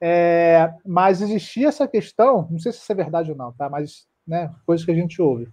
[0.00, 3.70] É, mas existia essa questão, não sei se isso é verdade ou não, tá?
[3.70, 5.48] Mas, né, coisas que a gente ouve.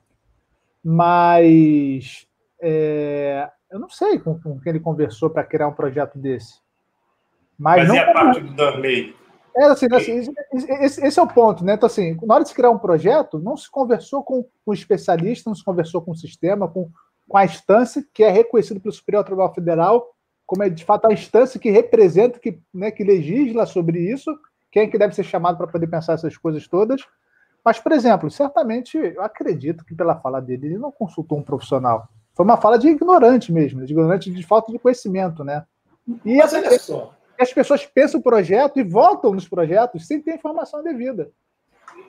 [0.84, 2.28] Mas
[2.62, 6.60] é, eu não sei com, com quem ele conversou para criar um projeto desse.
[7.57, 9.16] Mas, Mas não, é parte do Darley.
[9.57, 10.34] É, assim, assim
[10.82, 11.74] esse, esse, é o ponto, né?
[11.74, 14.74] Então, assim, na hora de se criar um projeto, não se conversou com o um
[14.74, 16.89] especialista, não se conversou com o sistema, com,
[17.28, 20.16] com a instância que é reconhecida pelo Superior Tribunal Federal
[20.49, 24.36] como é de fato a instância que representa, que, né, que legisla sobre isso,
[24.72, 27.05] quem é que deve ser chamado para poder pensar essas coisas todas.
[27.64, 32.10] Mas, por exemplo, certamente, eu acredito que pela fala dele, ele não consultou um profissional.
[32.40, 35.66] Foi uma fala de ignorante mesmo, de ignorante de falta de conhecimento, né?
[36.24, 37.14] E Mas olha só.
[37.38, 41.32] As pessoas pensam o projeto e votam nos projetos sem ter informação devida.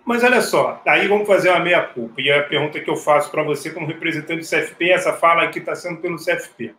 [0.04, 2.20] Mas olha só, aí vamos fazer uma meia-culpa.
[2.20, 5.58] E a pergunta que eu faço para você, como representante do CFP, essa fala aqui
[5.58, 6.76] está sendo pelo CFP.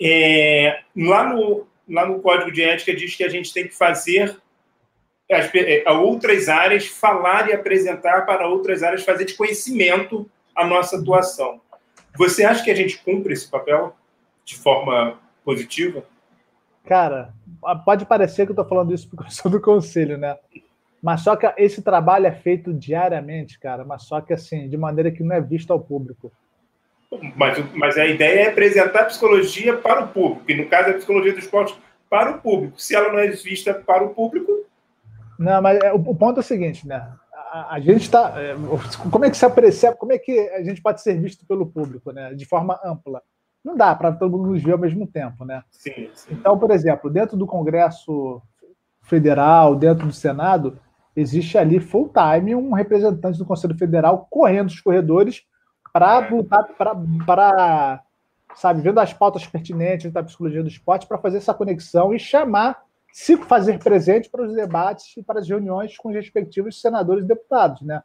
[0.00, 4.40] É, lá, no, lá no Código de Ética diz que a gente tem que fazer
[5.28, 10.96] as, é, outras áreas falar e apresentar para outras áreas, fazer de conhecimento a nossa
[10.96, 11.60] atuação.
[12.18, 13.94] Você acha que a gente cumpre esse papel
[14.44, 16.02] de forma positiva?
[16.84, 17.32] Cara,
[17.84, 20.36] pode parecer que eu estou falando isso porque eu sou do conselho, né?
[21.00, 25.12] Mas só que esse trabalho é feito diariamente, cara, mas só que assim, de maneira
[25.12, 26.32] que não é visto ao público.
[27.36, 30.90] Mas, mas a ideia é apresentar a psicologia para o público, e no caso é
[30.92, 31.78] a psicologia do esporte
[32.10, 32.80] para o público.
[32.80, 34.66] Se ela não é vista para o público.
[35.38, 37.12] Não, mas é, o ponto é o seguinte, né?
[37.68, 38.34] A, gente está.
[38.40, 38.54] É,
[39.10, 42.12] como é que se aprecia, como é que a gente pode ser visto pelo público,
[42.12, 42.34] né?
[42.34, 43.22] De forma ampla.
[43.64, 45.62] Não dá para todo mundo nos ver ao mesmo tempo, né?
[45.70, 46.32] Sim, sim.
[46.32, 48.40] Então, por exemplo, dentro do Congresso
[49.02, 50.78] Federal, dentro do Senado,
[51.16, 55.44] existe ali full time um representante do Conselho Federal correndo os corredores
[55.92, 56.64] para lutar,
[57.26, 58.02] para,
[58.54, 62.87] sabe, vendo as pautas pertinentes da psicologia do esporte, para fazer essa conexão e chamar
[63.18, 67.26] se fazer presente para os debates e para as reuniões com os respectivos senadores e
[67.26, 68.00] deputados, né?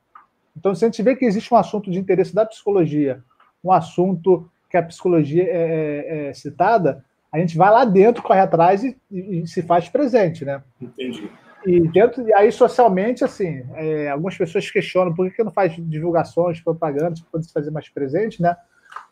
[0.58, 3.24] Então, se a gente vê que existe um assunto de interesse da psicologia,
[3.64, 8.40] um assunto que a psicologia é, é, é citada, a gente vai lá dentro, corre
[8.40, 10.64] atrás e, e, e se faz presente, né?
[10.82, 11.30] Entendi.
[11.64, 16.60] E dentro, aí socialmente, assim, é, algumas pessoas questionam por que, que não faz divulgações,
[16.60, 18.58] propagandas, para poder se fazer mais presente, né?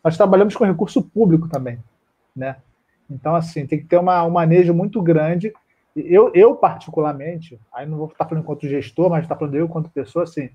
[0.03, 1.77] Nós trabalhamos com recurso público também,
[2.35, 2.55] né?
[3.07, 5.53] Então, assim, tem que ter uma, um manejo muito grande
[5.95, 9.89] eu, eu, particularmente, aí não vou estar falando enquanto gestor, mas estar falando eu enquanto
[9.89, 10.49] pessoa, assim,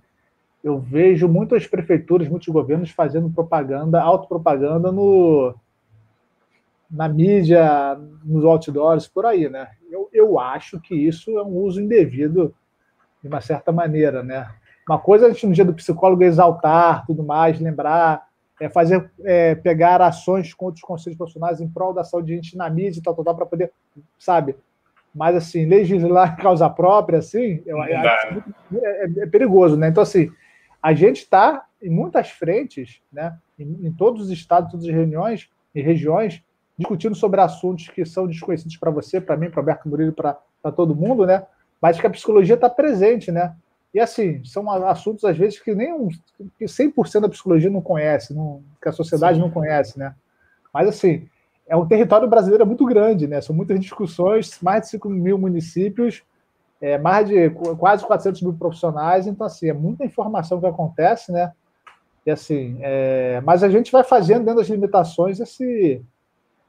[0.64, 5.55] eu vejo muitas prefeituras, muitos governos fazendo propaganda, autopropaganda no,
[6.91, 9.68] na mídia, nos outdoors, por aí, né?
[9.91, 12.55] Eu, eu acho que isso é um uso indevido,
[13.22, 14.49] de uma certa maneira, né?
[14.89, 18.26] Uma coisa a gente, no dia do psicólogo, exaltar, tudo mais, lembrar,
[18.61, 22.57] é fazer, é, pegar ações com outros conselhos profissionais em prol da saúde de gente
[22.57, 23.72] na mídia e tal, tal, tal, para poder,
[24.18, 24.57] sabe,
[25.17, 28.27] mas, assim, legislar em causa própria, assim, eu, é,
[28.75, 29.89] é, é, perigoso, né?
[29.89, 30.31] Então, assim,
[30.83, 33.35] a gente está em muitas frentes, né?
[33.59, 36.45] Em, em, todos os estados, todas as reuniões e regiões,
[36.77, 40.37] discutindo sobre assuntos que são desconhecidos para você, para mim, para Alberto Murilo, para
[40.77, 41.47] todo mundo, né?
[41.81, 43.57] Mas que a psicologia está presente, né?
[43.95, 46.11] E assim, são assuntos, às vezes, que nem um,
[46.59, 49.41] que 100% da psicologia não conhece, não, que a sociedade Sim.
[49.41, 50.14] não conhece, né?
[50.75, 51.27] Mas assim,
[51.69, 53.41] é um território brasileiro muito grande, né?
[53.41, 56.23] São muitas discussões, mais de 5 mil municípios,
[56.81, 61.53] é, mais de quase 400 mil profissionais, então, assim, é muita informação que acontece, né?
[62.25, 66.03] E, assim, é, mas a gente vai fazendo dentro das limitações esse,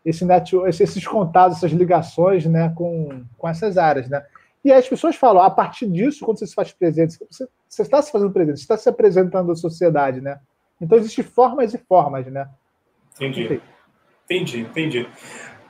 [0.05, 4.23] esse net, esses contatos, essas ligações, né, com, com essas áreas, né?
[4.63, 8.01] E as pessoas falam, a partir disso, quando você se faz presente, você, você está
[8.01, 10.39] se fazendo presente, você está se apresentando à sociedade, né?
[10.81, 12.49] Então, existem formas e formas, né?
[13.15, 13.61] Entendi.
[14.29, 15.07] Entendi, entendi.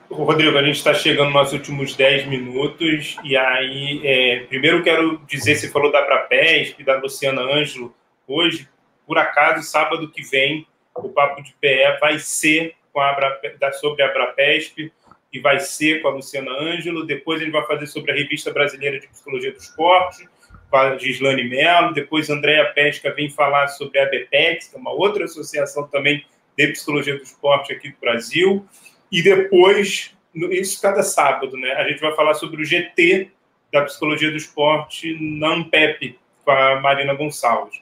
[0.10, 5.56] Rodrigo, a gente está chegando nos últimos 10 minutos, e aí, é, primeiro quero dizer,
[5.56, 7.94] você falou da Brapesp, da Luciana Ângelo,
[8.28, 8.68] hoje,
[9.06, 13.40] por acaso, sábado que vem, o Papo de PE vai ser com a Abra,
[13.74, 14.92] sobre a Brapesp,
[15.32, 19.00] e vai ser com a Luciana Ângelo, depois ele vai fazer sobre a Revista Brasileira
[19.00, 20.28] de Psicologia do Esporte,
[20.72, 24.92] com a Gislane Mello, depois Andréa Pesca vem falar sobre a BPEX, que é uma
[24.92, 26.26] outra associação também
[26.58, 28.66] de Psicologia do Esporte aqui do Brasil,
[29.12, 31.72] e depois, isso cada sábado, né?
[31.74, 33.30] A gente vai falar sobre o GT
[33.72, 37.82] da Psicologia do Esporte na Ampep, com a Marina Gonçalves.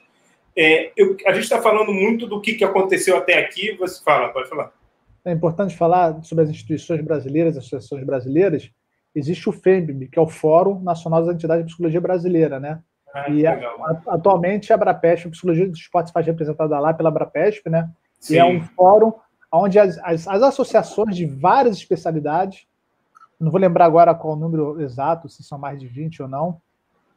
[0.56, 3.76] É, eu, a gente está falando muito do que, que aconteceu até aqui.
[3.76, 4.72] Você fala, pode falar.
[5.24, 8.70] É importante falar sobre as instituições brasileiras, as associações brasileiras.
[9.14, 12.80] Existe o FEMB, que é o Fórum Nacional das Entidades de Psicologia Brasileira, né?
[13.12, 13.58] Ah, e a,
[14.08, 17.90] atualmente a Abrapesp, a Psicologia do Esporte faz representada lá pela Abrapesp, né?
[18.20, 18.34] Sim.
[18.34, 19.12] E é um fórum
[19.52, 22.66] onde as, as, as, associações de várias especialidades,
[23.38, 26.60] não vou lembrar agora qual o número exato, se são mais de 20 ou não,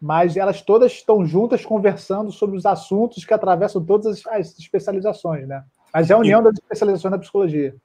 [0.02, 5.48] mas elas todas estão juntas conversando sobre os assuntos que atravessam todas as, as especializações,
[5.48, 5.64] né?
[5.94, 7.76] Mas é a união das especializações da psicologia.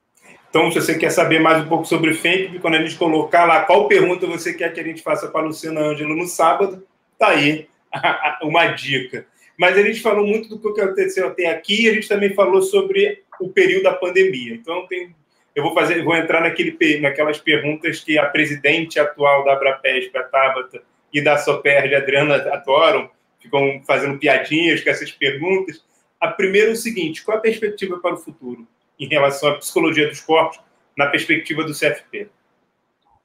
[0.51, 3.45] Então, se você quer saber mais um pouco sobre o FEMP, quando a gente colocar
[3.45, 6.87] lá qual pergunta você quer que a gente faça para a Luciana Ângelo no sábado,
[7.19, 7.67] tá aí
[8.43, 9.27] uma dica.
[9.59, 13.23] Mas a gente falou muito do que aconteceu até aqui, a gente também falou sobre
[13.41, 14.55] o período da pandemia.
[14.55, 15.15] Então, tem,
[15.55, 20.23] eu vou fazer, vou entrar naquele, naquelas perguntas que a presidente atual da Abrapesp, a
[20.25, 20.83] Tabata,
[21.13, 23.09] e da Soperge, Adriana, adoram,
[23.41, 25.85] ficam fazendo piadinhas com essas perguntas.
[26.21, 28.67] A primeira é o seguinte: qual a perspectiva para o futuro
[28.99, 30.61] em relação à psicologia do esporte
[30.99, 32.29] na perspectiva do CFP?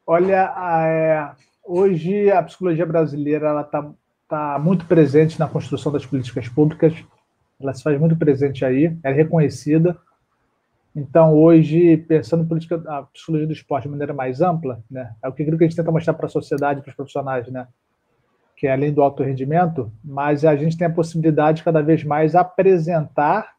[0.05, 0.53] Olha,
[0.87, 1.31] é,
[1.63, 3.91] hoje a psicologia brasileira está
[4.29, 6.93] tá muito presente na construção das políticas públicas,
[7.59, 9.97] ela se faz muito presente aí, é reconhecida.
[10.95, 15.33] Então, hoje, pensando política, a psicologia do esporte de maneira mais ampla, né, é o
[15.33, 17.67] que a gente tenta mostrar para a sociedade, para os profissionais, né,
[18.55, 22.03] que é além do alto rendimento, mas a gente tem a possibilidade de cada vez
[22.03, 23.55] mais apresentar,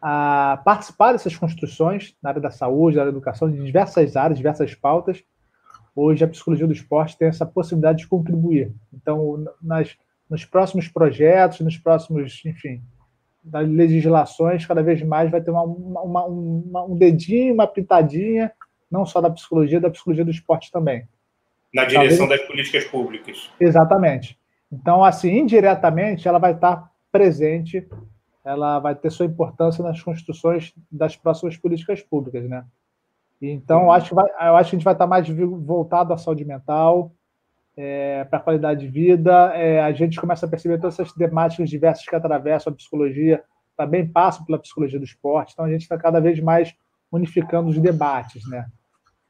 [0.00, 4.38] a participar dessas construções na área da saúde, na área da educação, de diversas áreas,
[4.38, 5.22] diversas pautas.
[6.02, 8.72] Hoje, a psicologia do esporte tem essa possibilidade de contribuir.
[8.90, 9.98] Então, nas,
[10.30, 12.82] nos próximos projetos, nos próximos, enfim,
[13.44, 18.50] das legislações, cada vez mais vai ter uma, uma, uma, um dedinho, uma pitadinha,
[18.90, 21.06] não só da psicologia, da psicologia do esporte também.
[21.74, 22.40] Na direção Talvez...
[22.40, 23.50] das políticas públicas.
[23.60, 24.38] Exatamente.
[24.72, 27.86] Então, assim, indiretamente, ela vai estar presente,
[28.42, 32.64] ela vai ter sua importância nas construções das próximas políticas públicas, né?
[33.40, 33.92] Então, uhum.
[33.92, 37.12] acho que vai, eu acho que a gente vai estar mais voltado à saúde mental,
[37.76, 39.52] é, para a qualidade de vida.
[39.54, 43.42] É, a gente começa a perceber todas essas temáticas diversas que atravessam a psicologia,
[43.76, 45.52] também passam pela psicologia do esporte.
[45.52, 46.74] Então, a gente está cada vez mais
[47.10, 48.66] unificando os debates, né?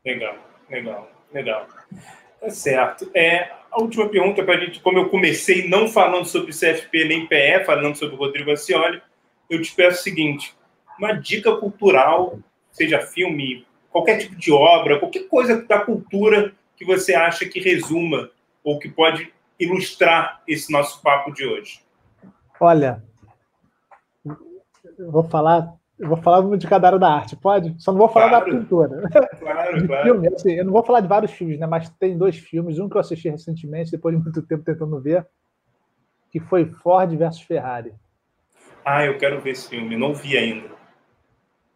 [0.04, 0.34] Legal,
[0.68, 1.66] legal, legal.
[2.40, 3.10] Tá certo.
[3.14, 7.26] É, a última pergunta para a gente, como eu comecei não falando sobre CFP nem
[7.26, 9.00] PE, falando sobre o Rodrigo Ancioli,
[9.48, 10.54] eu te peço o seguinte:
[10.98, 12.38] uma dica cultural,
[12.70, 18.30] seja filme, qualquer tipo de obra, qualquer coisa da cultura que você acha que resuma
[18.64, 21.82] ou que pode ilustrar esse nosso papo de hoje?
[22.58, 23.02] Olha,
[24.98, 27.74] eu vou falar, eu vou falar de cada área da arte, pode?
[27.78, 29.10] Só não vou falar claro, da pintura.
[29.38, 30.02] Claro, claro.
[30.04, 31.66] Filme, assim, eu não vou falar de vários filmes, né?
[31.66, 35.26] Mas tem dois filmes, um que eu assisti recentemente, depois de muito tempo tentando ver,
[36.30, 37.92] que foi Ford versus Ferrari.
[38.84, 40.79] Ah, eu quero ver esse filme, não vi ainda.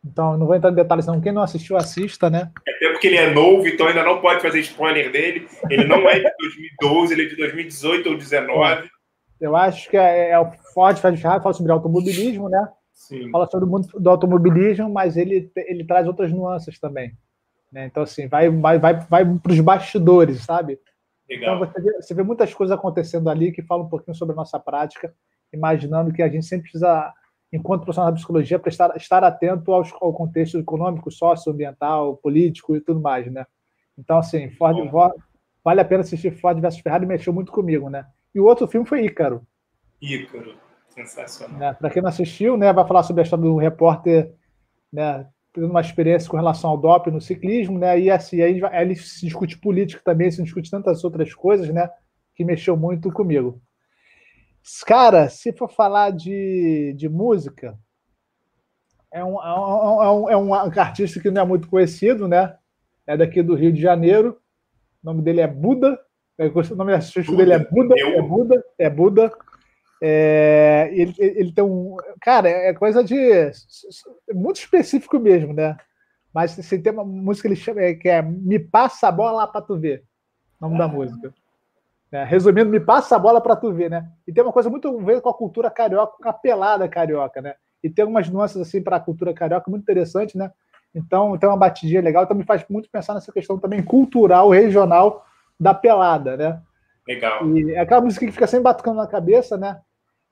[0.05, 1.21] Então, não vou entrar em detalhes, não.
[1.21, 2.51] Quem não assistiu, assista, né?
[2.69, 5.49] Até porque ele é novo, então ainda não pode fazer spoiler dele.
[5.71, 8.91] Ele não é de 2012, ele é de 2018 ou 2019.
[9.41, 12.69] Eu acho que é, é o Ford faz Ferrari, fala sobre automobilismo, né?
[12.93, 13.31] Sim.
[13.31, 17.13] Fala sobre o mundo do automobilismo, mas ele, ele traz outras nuances também.
[17.73, 17.87] Né?
[17.87, 20.79] Então, assim, vai, vai, vai, vai para os bastidores, sabe?
[21.29, 21.57] Legal.
[21.57, 24.37] Então, você vê, você vê muitas coisas acontecendo ali que falam um pouquinho sobre a
[24.37, 25.13] nossa prática,
[25.53, 27.13] imaginando que a gente sempre precisa
[27.55, 32.81] enquanto profissional da psicologia, para estar, estar atento aos, ao contexto econômico, socioambiental, político e
[32.81, 33.47] tudo mais, né?
[33.97, 34.77] Então, assim, Ford,
[35.63, 38.05] vale a pena assistir Ford versus Ferrari, mexeu muito comigo, né?
[38.35, 39.47] E o outro filme foi Ícaro.
[40.03, 40.57] Ícaro,
[40.89, 41.59] sensacional.
[41.59, 41.73] Né?
[41.75, 44.35] Para quem não assistiu, né, vai falar sobre a história do repórter,
[44.93, 48.01] né, tendo uma experiência com relação ao doping no ciclismo, né?
[48.01, 51.89] E assim, aí, aí ele se discute política também, se discute tantas outras coisas, né?
[52.35, 53.61] que mexeu muito comigo.
[54.87, 57.79] Cara, se for falar de, de música,
[59.13, 62.57] é um, é, um, é, um, é um artista que não é muito conhecido, né?
[63.07, 64.39] É daqui do Rio de Janeiro.
[65.03, 66.01] O nome dele é Buda.
[66.39, 67.95] É, o nome artístico dele é Buda.
[67.99, 68.65] É Buda.
[68.79, 69.33] É Buda.
[70.03, 71.97] É, ele, ele tem um.
[72.21, 73.17] Cara, é coisa de.
[74.33, 75.77] Muito específico mesmo, né?
[76.33, 79.63] Mas se tem uma música que ele chama, que é Me Passa a Bola para
[79.63, 80.05] Tu Ver.
[80.61, 81.33] O nome da música.
[82.15, 84.09] É, resumindo, me passa a bola para tu ver, né?
[84.25, 87.43] E tem uma coisa muito a ver com a cultura carioca, com a pelada carioca,
[87.43, 87.57] né?
[87.83, 90.53] E tem algumas nuances assim para a cultura carioca muito interessante, né?
[90.95, 95.27] Então tem uma batidinha legal, então me faz muito pensar nessa questão também cultural, regional
[95.59, 96.63] da pelada, né?
[97.05, 97.49] Legal.
[97.49, 99.81] E é aquela música que fica sempre batucando na cabeça, né?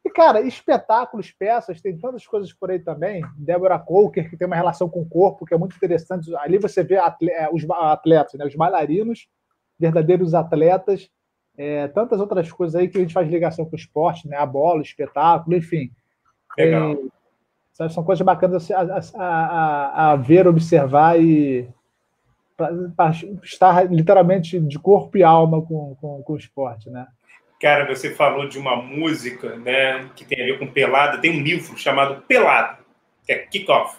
[0.04, 3.24] E, cara, espetáculos, peças, tem tantas coisas por aí também.
[3.36, 6.32] Débora Coker, que tem uma relação com o corpo, que é muito interessante.
[6.36, 8.46] Ali você vê é, os atletas, né?
[8.46, 9.26] os bailarinos,
[9.80, 11.10] verdadeiros atletas,
[11.62, 14.36] é, tantas outras coisas aí que a gente faz ligação com o esporte, né?
[14.36, 15.92] A bola, o espetáculo, enfim.
[16.58, 16.98] Legal.
[17.78, 21.68] É, são coisas bacanas a, a, a, a ver, observar e
[22.96, 23.10] para
[23.42, 27.06] estar literalmente de corpo e alma com, com, com o esporte, né?
[27.60, 31.18] Cara, você falou de uma música, né, que tem a ver com pelada.
[31.18, 32.78] Tem um livro chamado Pelado,
[33.24, 33.96] que é Kickoff,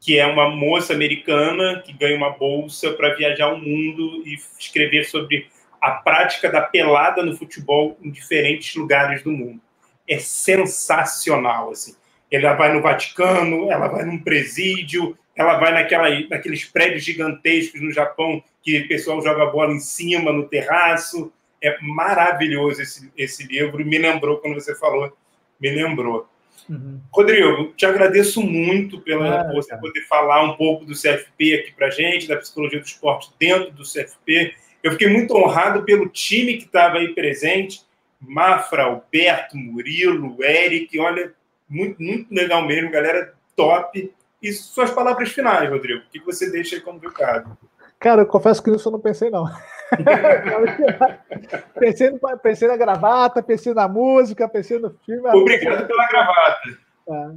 [0.00, 5.04] que é uma moça americana que ganha uma bolsa para viajar o mundo e escrever
[5.04, 5.46] sobre
[5.84, 9.60] a prática da pelada no futebol em diferentes lugares do mundo.
[10.08, 11.94] É sensacional, assim.
[12.32, 17.92] Ela vai no Vaticano, ela vai num presídio, ela vai naquela, naqueles prédios gigantescos no
[17.92, 21.30] Japão que o pessoal joga bola em cima, no terraço.
[21.62, 23.84] É maravilhoso esse, esse livro.
[23.84, 25.14] Me lembrou, quando você falou,
[25.60, 26.26] me lembrou.
[26.66, 26.98] Uhum.
[27.12, 31.90] Rodrigo, te agradeço muito pela ah, você poder falar um pouco do CFP aqui para
[31.90, 34.63] gente, da psicologia do esporte dentro do CFP.
[34.84, 37.82] Eu fiquei muito honrado pelo time que estava aí presente.
[38.20, 41.32] Mafra, Alberto, Murilo, Eric, olha,
[41.66, 44.14] muito, muito legal mesmo, galera top.
[44.42, 47.56] E suas palavras finais, Rodrigo, o que você deixa aí como recado?
[47.98, 49.46] Cara, eu confesso que nisso eu não pensei, não.
[51.80, 55.26] pensei, no, pensei na gravata, pensei na música, pensei no filme.
[55.30, 56.60] Obrigado pela gravata.
[57.08, 57.30] É.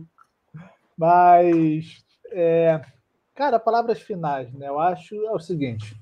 [0.98, 2.82] Mas, é,
[3.34, 4.68] cara, palavras finais, né?
[4.68, 5.96] Eu acho é o seguinte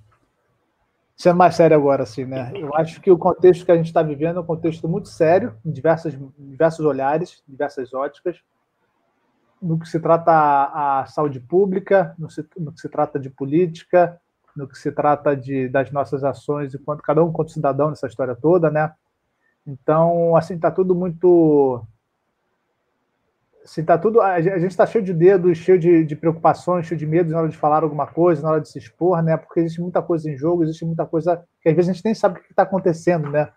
[1.16, 2.52] sendo mais sério agora, assim, né?
[2.56, 5.56] Eu acho que o contexto que a gente está vivendo é um contexto muito sério,
[5.66, 8.38] em diversas, diversos olhares, diversas óticas,
[9.62, 13.30] no que se trata a, a saúde pública, no, se, no, que se trata de
[13.30, 14.20] política,
[14.56, 18.36] no que se trata de, das nossas ações, enquanto cada um quanto cidadão nessa história
[18.36, 18.94] toda, né?
[19.66, 21.84] Então, assim, está tudo muito
[23.66, 24.22] se tá tudo.
[24.22, 27.50] A gente está cheio de dedos, cheio de, de, preocupações, cheio de medos na hora
[27.50, 29.36] de falar alguma coisa, na hora de se expor, né?
[29.36, 32.14] Porque existe muita coisa em jogo, existe muita coisa que às vezes a gente nem
[32.14, 33.50] sabe o que está acontecendo, né?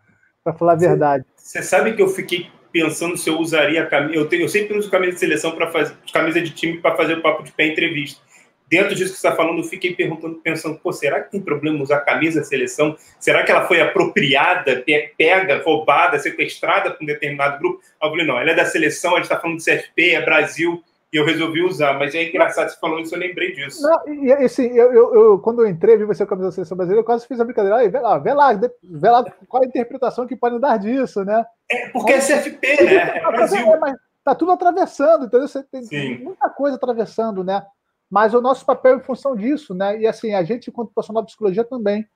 [0.42, 1.24] Para falar a verdade.
[1.36, 4.14] Você sabe que eu fiquei pensando se eu usaria a camisa.
[4.14, 7.18] Eu, tenho, eu sempre uso camisa de seleção para fazer camisa de time para fazer
[7.18, 8.20] o papo de pé entrevista
[8.68, 11.82] dentro disso que você está falando, eu fiquei perguntando, pensando, pô, será que tem problema
[11.82, 12.96] usar camisa seleção?
[13.18, 14.84] Será que ela foi apropriada,
[15.16, 17.80] pega, roubada, sequestrada por um determinado grupo?
[18.02, 20.82] Eu falei, não, ela é da seleção, a gente está falando de CFP, é Brasil,
[21.12, 21.94] e eu resolvi usar.
[21.98, 23.82] Mas é engraçado, você falou isso, eu lembrei disso.
[23.82, 26.54] Não, e assim, eu, eu, eu, quando eu entrei, vi você com a camisa da
[26.54, 29.62] seleção brasileira, eu quase fiz a brincadeira, aí, vê lá, vê lá, vê lá qual
[29.62, 31.44] a interpretação que podem dar disso, né?
[31.70, 33.18] É, porque é CFP, né?
[33.18, 33.72] É Brasil.
[33.72, 35.48] É, mas tá tudo atravessando, entendeu?
[35.48, 36.18] Você tem Sim.
[36.18, 37.64] muita coisa atravessando, né?
[38.11, 40.00] Mas o nosso papel é em função disso, né?
[40.00, 42.06] E assim, a gente, enquanto profissional de psicologia, também.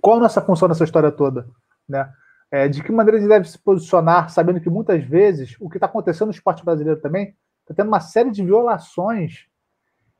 [0.00, 1.46] Qual a nossa função nessa história toda?
[1.88, 2.10] Né?
[2.50, 5.76] É, de que maneira a gente deve se posicionar, sabendo que muitas vezes o que
[5.76, 9.46] está acontecendo no esporte brasileiro também está tendo uma série de violações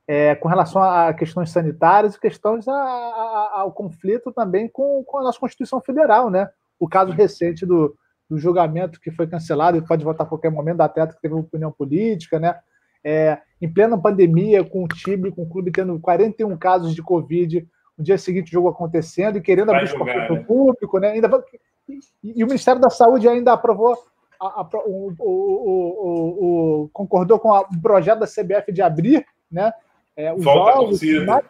[0.06, 5.18] é, com relação a questões sanitárias e questões a, a, ao conflito também com, com,
[5.18, 6.50] a nossa Constituição Federal, né?
[6.78, 7.96] O caso recente do,
[8.28, 11.34] do julgamento que foi cancelado e pode votar a qualquer momento da atleta que teve
[11.34, 12.58] uma opinião política, né?
[13.04, 17.66] É, em plena pandemia, com o time, com o clube tendo 41 casos de Covid,
[17.96, 20.44] no dia seguinte o jogo acontecendo e querendo Vai abrir jogar, para o né?
[20.44, 21.10] público, né?
[21.10, 21.44] Ainda,
[21.88, 23.96] e, e, o Ministério da Saúde ainda aprovou,
[24.40, 29.72] a, a, o, o, o, concordou com o projeto da CBF de abrir, né?
[30.16, 31.44] É, os volta jogos, mas,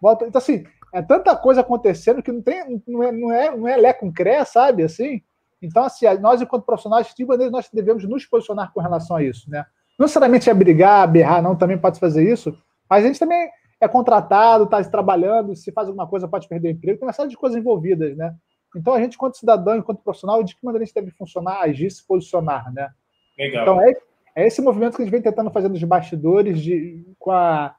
[0.00, 3.68] volta, então, assim, é tanta coisa acontecendo que não tem, não é, não é, não
[3.68, 4.82] é lé com cré, sabe?
[4.82, 5.22] Assim,
[5.60, 9.64] então, assim, nós, enquanto profissionais, de nós devemos nos posicionar com relação a isso, né?
[9.98, 12.56] Não necessariamente é brigar, berrar, não, também pode fazer isso,
[12.88, 13.48] mas a gente também
[13.80, 17.28] é contratado, está trabalhando, se faz alguma coisa pode perder o emprego, tem uma série
[17.28, 18.34] de coisas envolvidas, né?
[18.74, 21.90] Então a gente, enquanto cidadão, enquanto profissional, de que maneira a gente deve funcionar, agir,
[21.90, 22.90] se posicionar, né?
[23.38, 23.62] Legal.
[23.62, 23.94] Então é,
[24.34, 27.74] é esse movimento que a gente vem tentando fazer nos bastidores, de, com a,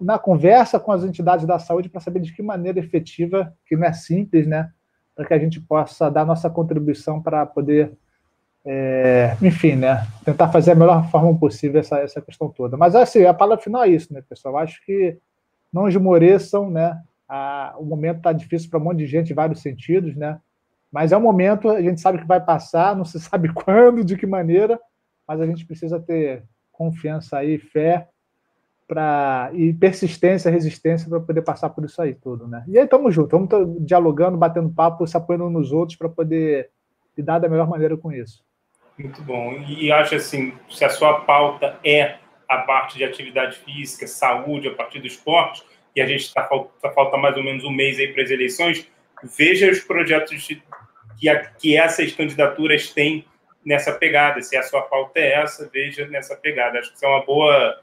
[0.00, 3.86] na conversa com as entidades da saúde, para saber de que maneira efetiva, que não
[3.86, 4.70] é simples, né?
[5.18, 7.92] para que a gente possa dar nossa contribuição para poder,
[8.70, 12.76] é, enfim, né, tentar fazer a melhor forma possível essa, essa questão toda.
[12.76, 14.58] Mas, assim, a palavra final é isso, né, pessoal?
[14.58, 15.16] Acho que
[15.72, 17.00] não esmoreçam, né?
[17.26, 20.38] A, o momento está difícil para um monte de gente em vários sentidos, né?
[20.92, 24.18] Mas é um momento, a gente sabe que vai passar, não se sabe quando, de
[24.18, 24.78] que maneira,
[25.26, 28.06] mas a gente precisa ter confiança aí, fé
[28.86, 32.64] para e persistência, resistência para poder passar por isso aí tudo, né?
[32.68, 36.70] E aí estamos juntos, estamos dialogando, batendo papo, se apoiando nos outros para poder
[37.16, 38.46] lidar da melhor maneira com isso.
[38.98, 39.52] Muito bom.
[39.68, 42.16] E acho assim, se a sua pauta é
[42.48, 45.62] a parte de atividade física, saúde, a partir do esporte,
[45.94, 48.88] e a gente está tá, falta mais ou menos um mês aí para as eleições,
[49.36, 50.62] veja os projetos de,
[51.18, 53.24] que, a, que essas candidaturas têm
[53.64, 54.42] nessa pegada.
[54.42, 56.78] Se a sua pauta é essa, veja nessa pegada.
[56.78, 57.80] Acho que isso é uma boa,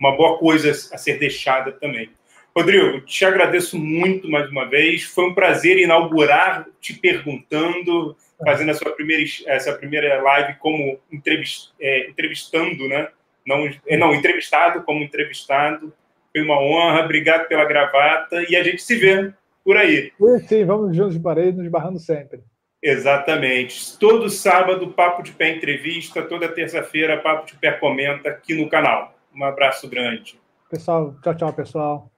[0.00, 2.10] uma boa coisa a ser deixada também.
[2.56, 5.04] Rodrigo, te agradeço muito mais uma vez.
[5.04, 11.72] Foi um prazer inaugurar te perguntando, fazendo a sua primeira, essa primeira live como entrevist,
[11.78, 13.08] é, entrevistando, né?
[13.46, 15.92] Não, é, não, entrevistado como entrevistado.
[16.32, 17.04] Foi uma honra.
[17.04, 20.10] Obrigado pela gravata e a gente se vê por aí.
[20.48, 22.40] Sim, vamos juntos de parede, nos barrando sempre.
[22.82, 23.98] Exatamente.
[23.98, 29.14] Todo sábado, Papo de Pé Entrevista, toda terça-feira, Papo de Pé Comenta aqui no canal.
[29.34, 30.40] Um abraço grande.
[30.70, 32.10] Pessoal, tchau, tchau, pessoal.